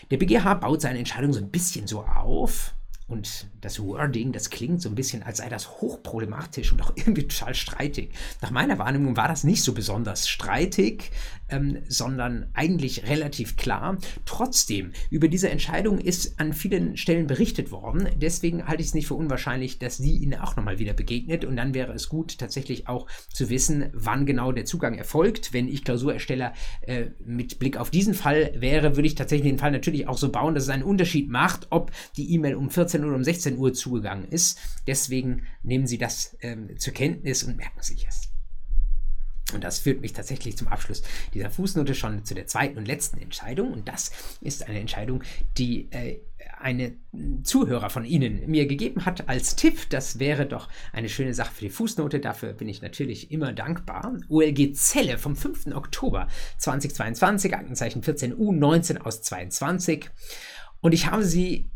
[0.09, 2.73] Der BGH baut seine Entscheidung so ein bisschen so auf,
[3.11, 7.27] und das Wording, das klingt so ein bisschen, als sei das hochproblematisch und auch irgendwie
[7.27, 8.11] total streitig.
[8.41, 11.11] Nach meiner Wahrnehmung war das nicht so besonders streitig,
[11.49, 13.97] ähm, sondern eigentlich relativ klar.
[14.25, 18.07] Trotzdem, über diese Entscheidung ist an vielen Stellen berichtet worden.
[18.15, 21.45] Deswegen halte ich es nicht für unwahrscheinlich, dass die Ihnen auch nochmal wieder begegnet.
[21.45, 25.53] Und dann wäre es gut, tatsächlich auch zu wissen, wann genau der Zugang erfolgt.
[25.53, 29.71] Wenn ich Klausurersteller äh, mit Blick auf diesen Fall wäre, würde ich tatsächlich den Fall
[29.71, 33.15] natürlich auch so bauen, dass es einen Unterschied macht, ob die E-Mail um 14 oder
[33.15, 34.59] um 16 Uhr zugegangen ist.
[34.87, 38.31] Deswegen nehmen Sie das ähm, zur Kenntnis und merken sich es.
[39.53, 43.19] Und das führt mich tatsächlich zum Abschluss dieser Fußnote schon zu der zweiten und letzten
[43.19, 43.73] Entscheidung.
[43.73, 44.11] Und das
[44.41, 45.23] ist eine Entscheidung,
[45.57, 46.19] die äh,
[46.59, 46.93] eine
[47.43, 49.89] Zuhörer von Ihnen mir gegeben hat als Tipp.
[49.89, 52.19] Das wäre doch eine schöne Sache für die Fußnote.
[52.19, 54.17] Dafür bin ich natürlich immer dankbar.
[54.29, 55.67] OLG Zelle vom 5.
[55.73, 60.09] Oktober 2022, Aktenzeichen 14U19 aus 22.
[60.81, 61.69] Und ich habe sie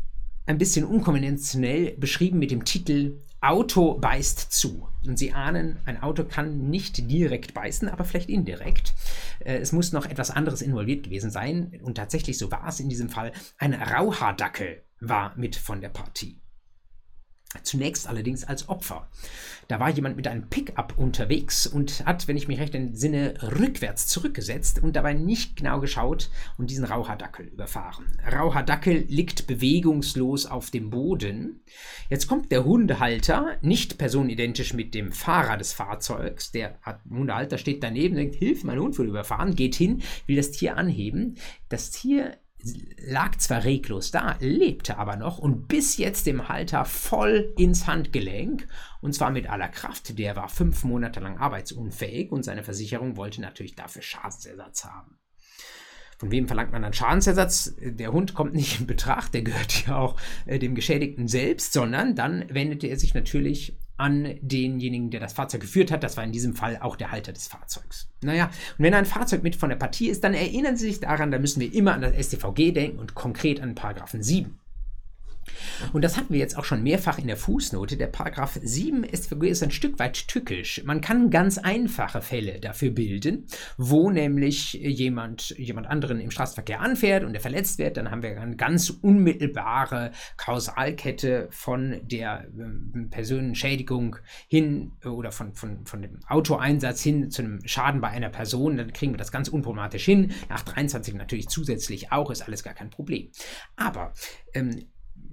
[0.46, 4.88] ein bisschen unkonventionell beschrieben mit dem Titel Auto beißt zu.
[5.06, 8.94] Und Sie ahnen, ein Auto kann nicht direkt beißen, aber vielleicht indirekt.
[9.40, 11.78] Äh, es muss noch etwas anderes involviert gewesen sein.
[11.82, 16.40] Und tatsächlich, so war es in diesem Fall, ein Rauhaardackel war mit von der Partie.
[17.62, 19.08] Zunächst allerdings als Opfer.
[19.68, 24.06] Da war jemand mit einem Pickup unterwegs und hat, wenn ich mich recht entsinne, rückwärts
[24.06, 28.06] zurückgesetzt und dabei nicht genau geschaut und diesen Rauhardackel überfahren.
[28.32, 31.62] Rauhardackel liegt bewegungslos auf dem Boden.
[32.10, 36.52] Jetzt kommt der Hundehalter, nicht personenidentisch mit dem Fahrer des Fahrzeugs.
[36.52, 36.78] Der
[37.10, 41.36] Hundehalter steht daneben, denkt, Hilf, mein Hund wurde überfahren, geht hin, will das Tier anheben.
[41.68, 42.36] Das Tier
[42.98, 48.66] lag zwar reglos da, lebte aber noch und bis jetzt dem Halter voll ins Handgelenk
[49.00, 50.18] und zwar mit aller Kraft.
[50.18, 55.18] Der war fünf Monate lang arbeitsunfähig und seine Versicherung wollte natürlich dafür Schadensersatz haben.
[56.18, 57.74] Von wem verlangt man dann Schadensersatz?
[57.78, 62.14] Der Hund kommt nicht in Betracht, der gehört ja auch äh, dem Geschädigten selbst, sondern
[62.14, 66.02] dann wendete er sich natürlich an denjenigen, der das Fahrzeug geführt hat.
[66.02, 68.08] Das war in diesem Fall auch der Halter des Fahrzeugs.
[68.22, 68.46] Naja,
[68.78, 71.38] und wenn ein Fahrzeug mit von der Partie ist, dann erinnern Sie sich daran, da
[71.38, 74.58] müssen wir immer an das StVG denken und konkret an Paragraphen 7.
[75.92, 77.96] Und das hatten wir jetzt auch schon mehrfach in der Fußnote.
[77.96, 80.82] Der Paragraph 7 StVG ist ein Stück weit tückisch.
[80.84, 87.24] Man kann ganz einfache Fälle dafür bilden, wo nämlich jemand, jemand anderen im Straßenverkehr anfährt
[87.24, 87.96] und der verletzt wird.
[87.96, 94.16] Dann haben wir eine ganz unmittelbare Kausalkette von der äh, Personenschädigung
[94.48, 98.76] hin oder von, von, von dem Autoeinsatz hin zu einem Schaden bei einer Person.
[98.76, 100.32] Dann kriegen wir das ganz unproblematisch hin.
[100.48, 103.30] Nach 23 natürlich zusätzlich auch, ist alles gar kein Problem.
[103.76, 104.12] Aber
[104.54, 104.86] ähm,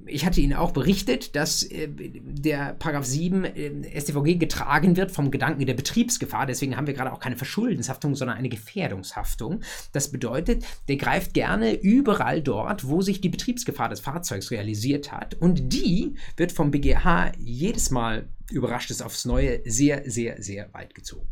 [0.08, 5.32] ich hatte Ihnen auch berichtet, dass äh, der Paragraph 7 äh, StVG getragen wird vom
[5.32, 6.46] Gedanken der Betriebsgefahr.
[6.46, 9.62] Deswegen haben wir gerade auch keine Verschuldenshaftung, sondern eine Gefährdungshaftung.
[9.92, 15.36] Das bedeutet, der greift gerne überall dort, wo sich die Betriebsgefahr des Fahrzeugs realisiert hat.
[15.36, 20.96] Und die wird vom BGH jedes Mal überrascht es aufs Neue sehr, sehr, sehr weit
[20.96, 21.28] gezogen.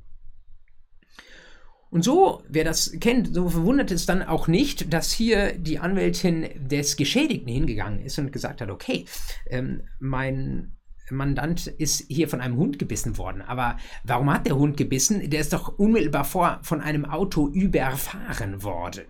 [1.91, 6.47] Und so, wer das kennt, so verwundert es dann auch nicht, dass hier die Anwältin
[6.55, 9.05] des Geschädigten hingegangen ist und gesagt hat, okay,
[9.49, 10.77] ähm, mein
[11.09, 13.41] Mandant ist hier von einem Hund gebissen worden.
[13.41, 13.75] Aber
[14.05, 15.29] warum hat der Hund gebissen?
[15.29, 19.03] Der ist doch unmittelbar vor von einem Auto überfahren worden.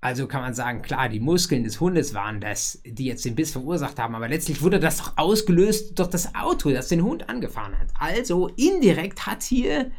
[0.00, 3.50] Also kann man sagen, klar, die Muskeln des Hundes waren das, die jetzt den Biss
[3.50, 7.78] verursacht haben, aber letztlich wurde das doch ausgelöst durch das Auto, das den Hund angefahren
[7.78, 7.88] hat.
[7.98, 9.90] Also indirekt hat hier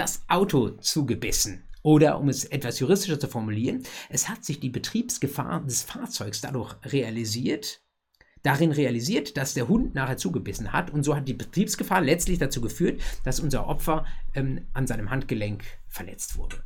[0.00, 1.62] das Auto zugebissen.
[1.82, 6.74] Oder um es etwas juristischer zu formulieren, es hat sich die Betriebsgefahr des Fahrzeugs dadurch
[6.86, 7.82] realisiert,
[8.42, 10.90] darin realisiert, dass der Hund nachher zugebissen hat.
[10.90, 15.64] Und so hat die Betriebsgefahr letztlich dazu geführt, dass unser Opfer ähm, an seinem Handgelenk
[15.86, 16.64] verletzt wurde.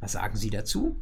[0.00, 1.00] Was sagen Sie dazu?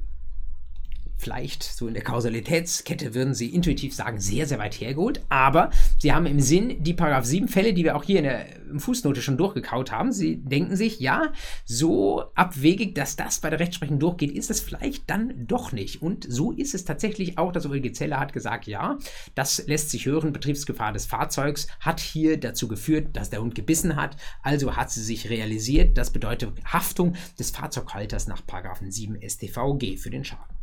[1.19, 5.21] Vielleicht so in der Kausalitätskette würden Sie intuitiv sagen, sehr, sehr weit hergeholt.
[5.29, 8.47] Aber Sie haben im Sinn die Paragraph 7 Fälle, die wir auch hier in der
[8.77, 10.13] Fußnote schon durchgekaut haben.
[10.13, 11.33] Sie denken sich, ja,
[11.65, 16.03] so abwegig, dass das bei der Rechtsprechung durchgeht, ist es vielleicht dann doch nicht.
[16.03, 17.53] Und so ist es tatsächlich auch.
[17.53, 18.99] Das OLG Zeller hat gesagt, ja,
[19.35, 20.33] das lässt sich hören.
[20.33, 24.17] Betriebsgefahr des Fahrzeugs hat hier dazu geführt, dass der Hund gebissen hat.
[24.43, 25.99] Also hat sie sich realisiert.
[25.99, 30.58] Das bedeutet Haftung des Fahrzeughalters nach Paragraph 7 StVG für den Schaden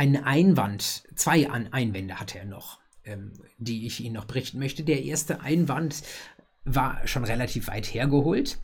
[0.00, 4.82] einen Einwand, zwei Einwände hatte er noch, ähm, die ich Ihnen noch berichten möchte.
[4.82, 6.02] Der erste Einwand
[6.64, 8.58] war schon relativ weit hergeholt.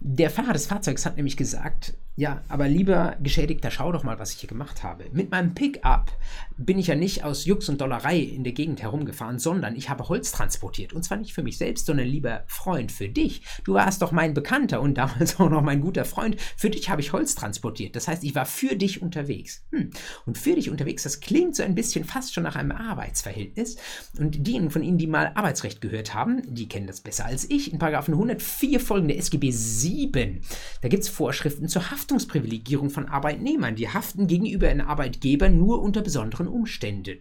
[0.00, 4.32] Der Fahrer des Fahrzeugs hat nämlich gesagt, ja, aber lieber Geschädigter, schau doch mal, was
[4.34, 5.04] ich hier gemacht habe.
[5.12, 6.12] Mit meinem Pickup
[6.58, 10.08] bin ich ja nicht aus Jux und Dollerei in der Gegend herumgefahren, sondern ich habe
[10.10, 10.92] Holz transportiert.
[10.92, 13.42] Und zwar nicht für mich selbst, sondern lieber Freund, für dich.
[13.64, 16.38] Du warst doch mein Bekannter und damals auch noch mein guter Freund.
[16.56, 17.96] Für dich habe ich Holz transportiert.
[17.96, 19.64] Das heißt, ich war für dich unterwegs.
[19.70, 19.90] Hm.
[20.26, 23.76] Und für dich unterwegs, das klingt so ein bisschen fast schon nach einem Arbeitsverhältnis.
[24.18, 27.72] Und diejenigen von Ihnen, die mal Arbeitsrecht gehört haben, die kennen das besser als ich.
[27.72, 30.40] In Paragraphen 104 folgende SGB 7,
[30.80, 33.76] da gibt es Vorschriften zur Haft Haftungsprivilegierung von Arbeitnehmern.
[33.76, 37.18] Die haften gegenüber einem Arbeitgeber nur unter besonderen Umständen.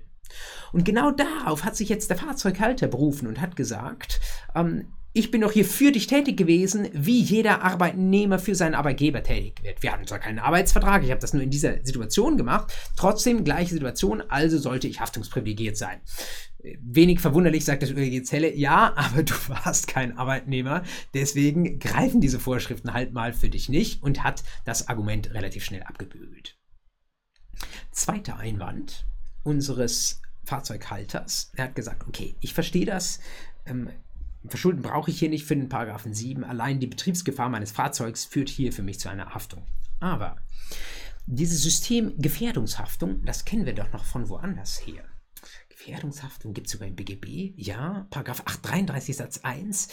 [0.74, 4.20] Und genau darauf hat sich jetzt der Fahrzeughalter berufen und hat gesagt,
[4.56, 9.24] ähm, ich bin doch hier für dich tätig gewesen, wie jeder Arbeitnehmer für seinen Arbeitgeber
[9.24, 9.84] tätig wird.
[9.84, 13.74] Wir hatten zwar keinen Arbeitsvertrag, ich habe das nur in dieser Situation gemacht, trotzdem gleiche
[13.74, 16.00] Situation, also sollte ich haftungsprivilegiert sein.
[16.82, 22.40] Wenig verwunderlich sagt das ÖG Zelle, ja, aber du warst kein Arbeitnehmer, deswegen greifen diese
[22.40, 26.58] Vorschriften halt mal für dich nicht und hat das Argument relativ schnell abgebügelt.
[27.92, 29.06] Zweiter Einwand
[29.44, 33.20] unseres Fahrzeughalters, er hat gesagt, okay, ich verstehe das,
[33.66, 33.90] ähm,
[34.48, 36.44] Verschulden brauche ich hier nicht für den Paragraphen 7.
[36.44, 39.64] Allein die Betriebsgefahr meines Fahrzeugs führt hier für mich zu einer Haftung.
[40.00, 40.38] Aber
[41.28, 45.04] dieses System Gefährdungshaftung, das kennen wir doch noch von woanders her.
[45.82, 47.54] Gefährdungshaftung gibt es sogar im BGB.
[47.58, 49.88] Ja, Paragraph 833 Satz 1.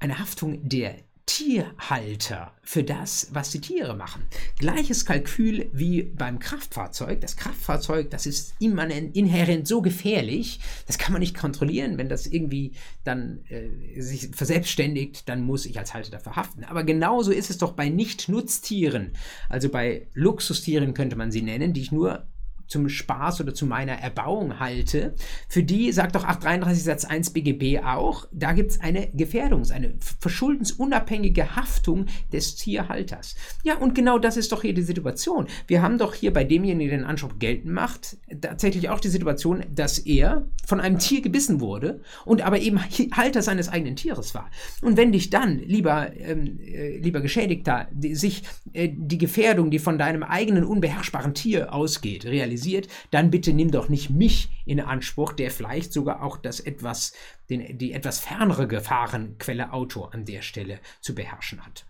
[0.00, 0.96] Eine Haftung der
[1.26, 4.24] Tierhalter für das, was die Tiere machen.
[4.58, 7.20] Gleiches Kalkül wie beim Kraftfahrzeug.
[7.20, 11.96] Das Kraftfahrzeug, das ist immanent, inhärent so gefährlich, das kann man nicht kontrollieren.
[11.96, 12.72] Wenn das irgendwie
[13.04, 16.64] dann äh, sich verselbstständigt, dann muss ich als Halter dafür haften.
[16.64, 19.12] Aber genauso ist es doch bei Nicht-Nutztieren,
[19.48, 22.26] also bei Luxustieren könnte man sie nennen, die ich nur
[22.74, 25.14] zum Spaß oder zu meiner Erbauung halte,
[25.48, 29.94] für die sagt doch 833 Satz 1 BGB auch, da gibt es eine Gefährdungs-, eine
[30.18, 33.36] verschuldensunabhängige Haftung des Tierhalters.
[33.62, 35.46] Ja, und genau das ist doch hier die Situation.
[35.68, 39.62] Wir haben doch hier bei demjenigen, der den Anspruch geltend macht, tatsächlich auch die Situation,
[39.72, 42.80] dass er von einem Tier gebissen wurde und aber eben
[43.12, 44.50] Halter seines eigenen Tieres war.
[44.82, 49.78] Und wenn dich dann, lieber, ähm, äh, lieber Geschädigter, die, sich äh, die Gefährdung, die
[49.78, 54.80] von deinem eigenen unbeherrschbaren Tier ausgeht, realisiert, realisiert, dann bitte nimm doch nicht mich in
[54.80, 57.12] Anspruch, der vielleicht sogar auch das etwas,
[57.50, 61.84] den, die etwas fernere Gefahrenquelle Auto an der Stelle zu beherrschen hat.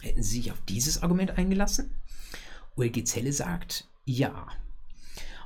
[0.00, 1.94] Hätten Sie sich auf dieses Argument eingelassen?
[2.74, 4.48] Ulgi Zelle sagt, Ja.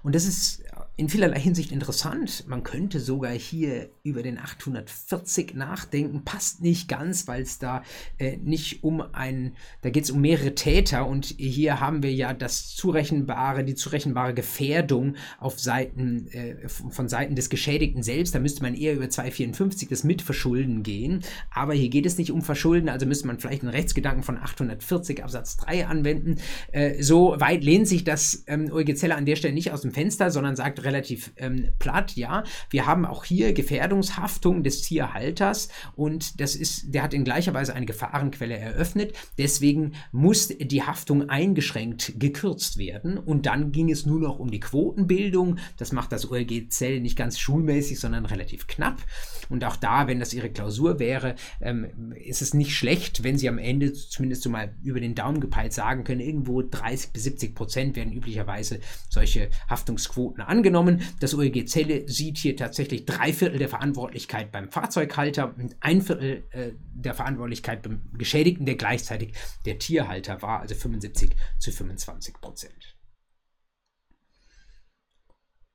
[0.02, 0.62] Und das ist
[0.98, 2.44] in vielerlei Hinsicht interessant.
[2.48, 6.24] Man könnte sogar hier über den 840 nachdenken.
[6.24, 7.82] Passt nicht ganz, weil es da
[8.18, 9.52] äh, nicht um ein,
[9.82, 14.32] da geht es um mehrere Täter und hier haben wir ja das zurechenbare, die zurechenbare
[14.32, 18.34] Gefährdung auf Seiten, äh, von Seiten des Geschädigten selbst.
[18.34, 21.22] Da müsste man eher über 254 das Mitverschulden gehen.
[21.50, 25.22] Aber hier geht es nicht um Verschulden, also müsste man vielleicht einen Rechtsgedanken von 840
[25.22, 26.36] Absatz 3 anwenden.
[26.72, 29.92] Äh, so weit lehnt sich das ähm, EuG Zeller an der Stelle nicht aus dem
[29.92, 36.40] Fenster, sondern sagt relativ ähm, platt, ja, wir haben auch hier Gefährdungshaftung des Tierhalters und
[36.40, 39.14] das ist, der hat in gleicher Weise eine Gefahrenquelle eröffnet.
[39.36, 44.60] Deswegen muss die Haftung eingeschränkt gekürzt werden und dann ging es nur noch um die
[44.60, 45.58] Quotenbildung.
[45.76, 49.02] Das macht das OLG Zell nicht ganz schulmäßig, sondern relativ knapp.
[49.48, 53.48] Und auch da, wenn das ihre Klausur wäre, ähm, ist es nicht schlecht, wenn sie
[53.48, 57.54] am Ende zumindest so mal über den Daumen gepeilt sagen können, irgendwo 30 bis 70
[57.54, 60.75] Prozent werden üblicherweise solche Haftungsquoten angenommen.
[61.20, 66.44] Das OEG Zelle sieht hier tatsächlich drei Viertel der Verantwortlichkeit beim Fahrzeughalter und ein Viertel
[66.50, 72.96] äh, der Verantwortlichkeit beim Geschädigten, der gleichzeitig der Tierhalter war, also 75 zu 25 Prozent.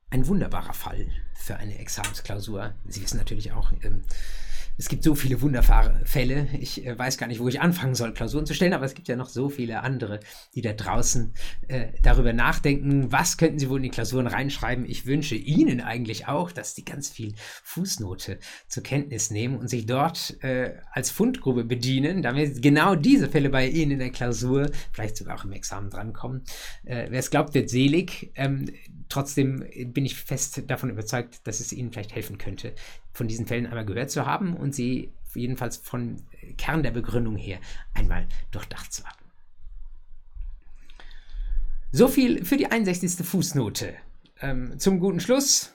[0.10, 2.76] Ein wunderbarer Fall für eine Examensklausur.
[2.86, 4.04] Sie wissen natürlich auch, ähm,
[4.82, 6.48] es gibt so viele Wunderfälle.
[6.60, 9.08] Ich äh, weiß gar nicht, wo ich anfangen soll, Klausuren zu stellen, aber es gibt
[9.08, 10.20] ja noch so viele andere,
[10.56, 11.36] die da draußen
[11.68, 14.86] äh, darüber nachdenken, was könnten sie wohl in die Klausuren reinschreiben.
[14.90, 19.86] Ich wünsche Ihnen eigentlich auch, dass Sie ganz viel Fußnote zur Kenntnis nehmen und sich
[19.86, 25.16] dort äh, als Fundgrube bedienen, damit genau diese Fälle bei Ihnen in der Klausur, vielleicht
[25.16, 26.42] sogar auch im Examen drankommen.
[26.86, 28.32] Äh, Wer es glaubt, wird selig.
[28.34, 28.72] Ähm,
[29.10, 29.64] trotzdem
[29.94, 32.74] bin ich fest davon überzeugt, dass es Ihnen vielleicht helfen könnte,
[33.14, 36.18] von diesen Fällen einmal gehört zu haben und sie jedenfalls von
[36.58, 37.60] Kern der Begründung her
[37.94, 39.18] einmal durchdacht zu haben.
[41.92, 43.26] So viel für die 61.
[43.26, 43.94] Fußnote.
[44.42, 45.74] Ähm, zum guten Schluss.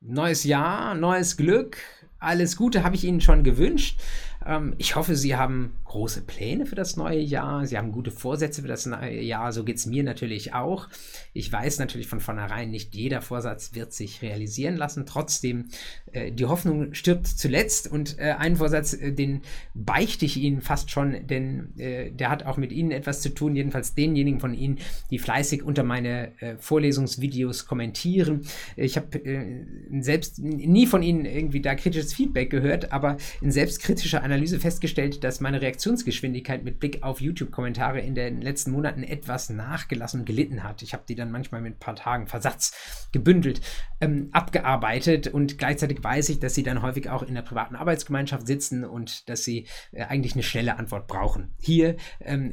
[0.00, 1.78] Neues Jahr, neues Glück.
[2.18, 3.98] Alles Gute habe ich Ihnen schon gewünscht.
[4.46, 7.66] Ähm, ich hoffe, Sie haben große Pläne für das neue Jahr.
[7.66, 9.52] Sie haben gute Vorsätze für das neue Jahr.
[9.52, 10.88] So geht es mir natürlich auch.
[11.32, 15.04] Ich weiß natürlich von vornherein, nicht jeder Vorsatz wird sich realisieren lassen.
[15.04, 15.66] Trotzdem,
[16.12, 17.90] äh, die Hoffnung stirbt zuletzt.
[17.90, 19.42] Und äh, einen Vorsatz, äh, den
[19.74, 23.56] beichte ich Ihnen fast schon, denn äh, der hat auch mit Ihnen etwas zu tun.
[23.56, 24.78] Jedenfalls denjenigen von Ihnen,
[25.10, 28.42] die fleißig unter meine äh, Vorlesungsvideos kommentieren.
[28.76, 29.66] Ich habe äh,
[30.00, 35.40] selbst nie von Ihnen irgendwie da kritisches Feedback gehört, aber in selbstkritischer Analyse festgestellt, dass
[35.40, 40.82] meine Reaktionsgeschwindigkeit mit Blick auf YouTube-Kommentare in den letzten Monaten etwas nachgelassen und gelitten hat.
[40.82, 43.60] Ich habe die dann manchmal mit ein paar Tagen Versatz gebündelt,
[44.00, 48.46] ähm, abgearbeitet und gleichzeitig weiß ich, dass sie dann häufig auch in der privaten Arbeitsgemeinschaft
[48.46, 51.50] sitzen und dass sie äh, eigentlich eine schnelle Antwort brauchen.
[51.58, 52.52] Hier ähm,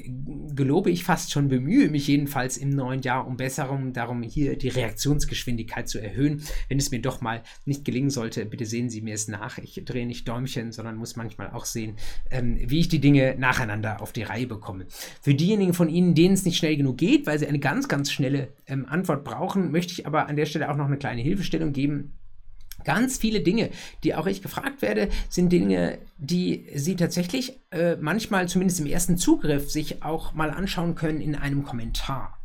[0.55, 4.69] gelobe ich fast schon, bemühe mich jedenfalls im neuen Jahr um Besserung, darum hier die
[4.69, 6.43] Reaktionsgeschwindigkeit zu erhöhen.
[6.69, 9.59] Wenn es mir doch mal nicht gelingen sollte, bitte sehen Sie mir es nach.
[9.59, 11.95] Ich drehe nicht Däumchen, sondern muss manchmal auch sehen,
[12.31, 14.85] ähm, wie ich die Dinge nacheinander auf die Reihe bekomme.
[15.21, 18.11] Für diejenigen von Ihnen, denen es nicht schnell genug geht, weil sie eine ganz, ganz
[18.11, 21.73] schnelle ähm, Antwort brauchen, möchte ich aber an der Stelle auch noch eine kleine Hilfestellung
[21.73, 22.13] geben.
[22.83, 23.69] Ganz viele Dinge,
[24.03, 29.17] die auch ich gefragt werde, sind Dinge, die Sie tatsächlich äh, manchmal zumindest im ersten
[29.17, 32.36] Zugriff sich auch mal anschauen können in einem Kommentar.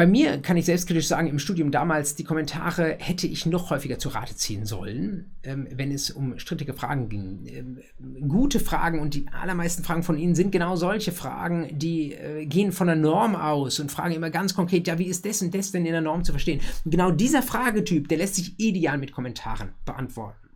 [0.00, 3.98] Bei mir kann ich selbstkritisch sagen, im Studium damals, die Kommentare hätte ich noch häufiger
[3.98, 7.46] zu Rate ziehen sollen, ähm, wenn es um strittige Fragen ging.
[7.46, 7.80] Ähm,
[8.26, 12.72] gute Fragen und die allermeisten Fragen von Ihnen sind genau solche Fragen, die äh, gehen
[12.72, 15.70] von der Norm aus und fragen immer ganz konkret, ja, wie ist das und das
[15.70, 16.62] denn in der Norm zu verstehen?
[16.86, 20.48] Und genau dieser Fragetyp, der lässt sich ideal mit Kommentaren beantworten.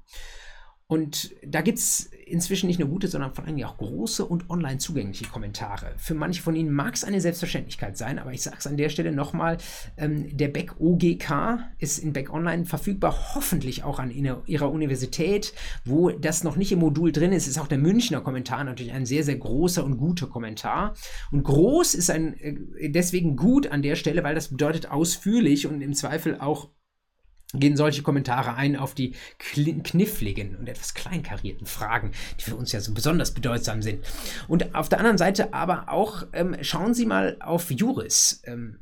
[0.86, 4.78] Und da gibt es inzwischen nicht nur gute, sondern vor allem auch große und online
[4.78, 5.94] zugängliche Kommentare.
[5.96, 8.90] Für manche von Ihnen mag es eine Selbstverständlichkeit sein, aber ich sage es an der
[8.90, 9.56] Stelle nochmal,
[9.96, 15.54] ähm, der Beck OGK ist in Beck Online verfügbar, hoffentlich auch an Ihrer Universität,
[15.86, 19.06] wo das noch nicht im Modul drin ist, ist auch der Münchner Kommentar natürlich ein
[19.06, 20.94] sehr, sehr großer und guter Kommentar.
[21.30, 25.80] Und groß ist ein äh, deswegen gut an der Stelle, weil das bedeutet ausführlich und
[25.80, 26.68] im Zweifel auch
[27.60, 32.80] gehen solche Kommentare ein auf die kniffligen und etwas kleinkarierten Fragen, die für uns ja
[32.80, 34.04] so besonders bedeutsam sind.
[34.48, 38.42] Und auf der anderen Seite aber auch, ähm, schauen Sie mal auf Juris.
[38.44, 38.80] Ähm,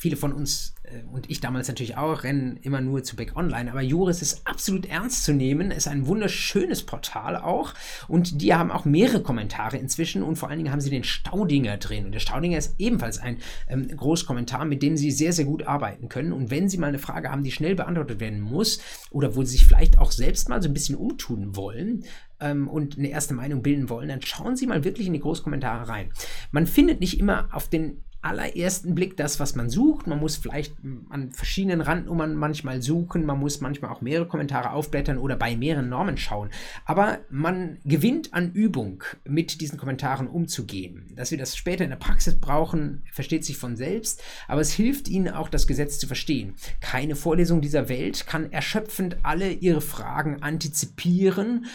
[0.00, 3.70] viele von uns äh, und ich damals natürlich auch rennen immer nur zu Back Online,
[3.70, 7.74] aber Juris ist absolut ernst zu nehmen, ist ein wunderschönes Portal auch.
[8.08, 10.22] Und die haben auch mehrere Kommentare inzwischen.
[10.22, 12.06] Und vor allen Dingen haben sie den Staudinger drin.
[12.06, 13.38] Und der Staudinger ist ebenfalls ein
[13.68, 16.32] ähm, Großkommentar, mit dem sie sehr, sehr gut arbeiten können.
[16.32, 18.80] Und wenn sie mal eine Frage haben, die schnell beantwortet werden muss
[19.10, 22.04] oder wo sie sich vielleicht auch selbst mal so ein bisschen umtun wollen,
[22.40, 25.88] ähm, und eine erste Meinung bilden wollen, dann schauen Sie mal wirklich in die Großkommentare
[25.88, 26.10] rein.
[26.52, 30.06] Man findet nicht immer auf den allerersten Blick das, was man sucht.
[30.06, 30.74] Man muss vielleicht
[31.08, 35.88] an verschiedenen Randnummern manchmal suchen, man muss manchmal auch mehrere Kommentare aufblättern oder bei mehreren
[35.88, 36.50] Normen schauen.
[36.84, 41.06] Aber man gewinnt an Übung, mit diesen Kommentaren umzugehen.
[41.14, 45.08] Dass wir das später in der Praxis brauchen, versteht sich von selbst, aber es hilft
[45.08, 46.54] Ihnen auch, das Gesetz zu verstehen.
[46.80, 51.66] Keine Vorlesung dieser Welt kann erschöpfend alle Ihre Fragen antizipieren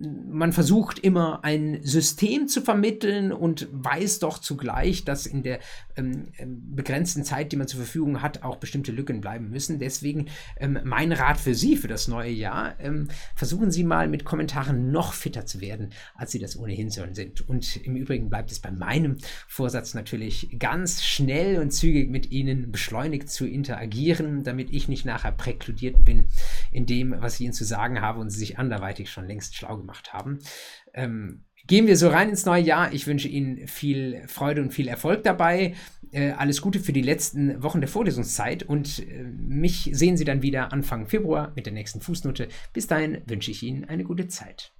[0.00, 5.58] man versucht immer ein System zu vermitteln und weiß doch zugleich, dass in der
[5.96, 9.78] ähm, ähm, begrenzten Zeit, die man zur Verfügung hat, auch bestimmte Lücken bleiben müssen.
[9.78, 10.26] Deswegen
[10.58, 14.92] ähm, mein Rat für Sie für das neue Jahr, ähm, versuchen Sie mal mit Kommentaren
[14.92, 17.48] noch fitter zu werden, als Sie das ohnehin schon sind.
[17.48, 19.16] Und im Übrigen bleibt es bei meinem
[19.48, 25.32] Vorsatz natürlich ganz schnell und zügig mit Ihnen beschleunigt zu interagieren, damit ich nicht nachher
[25.32, 26.28] präkludiert bin
[26.70, 29.76] in dem, was ich Ihnen zu sagen habe und Sie sich anderweitig schon längst schlau
[29.76, 30.38] gemacht gemacht haben.
[30.94, 32.92] Ähm, gehen wir so rein ins neue Jahr.
[32.92, 35.74] Ich wünsche Ihnen viel Freude und viel Erfolg dabei.
[36.12, 40.42] Äh, alles Gute für die letzten Wochen der Vorlesungszeit und äh, mich sehen Sie dann
[40.42, 42.48] wieder Anfang Februar mit der nächsten Fußnote.
[42.72, 44.72] Bis dahin wünsche ich Ihnen eine gute Zeit.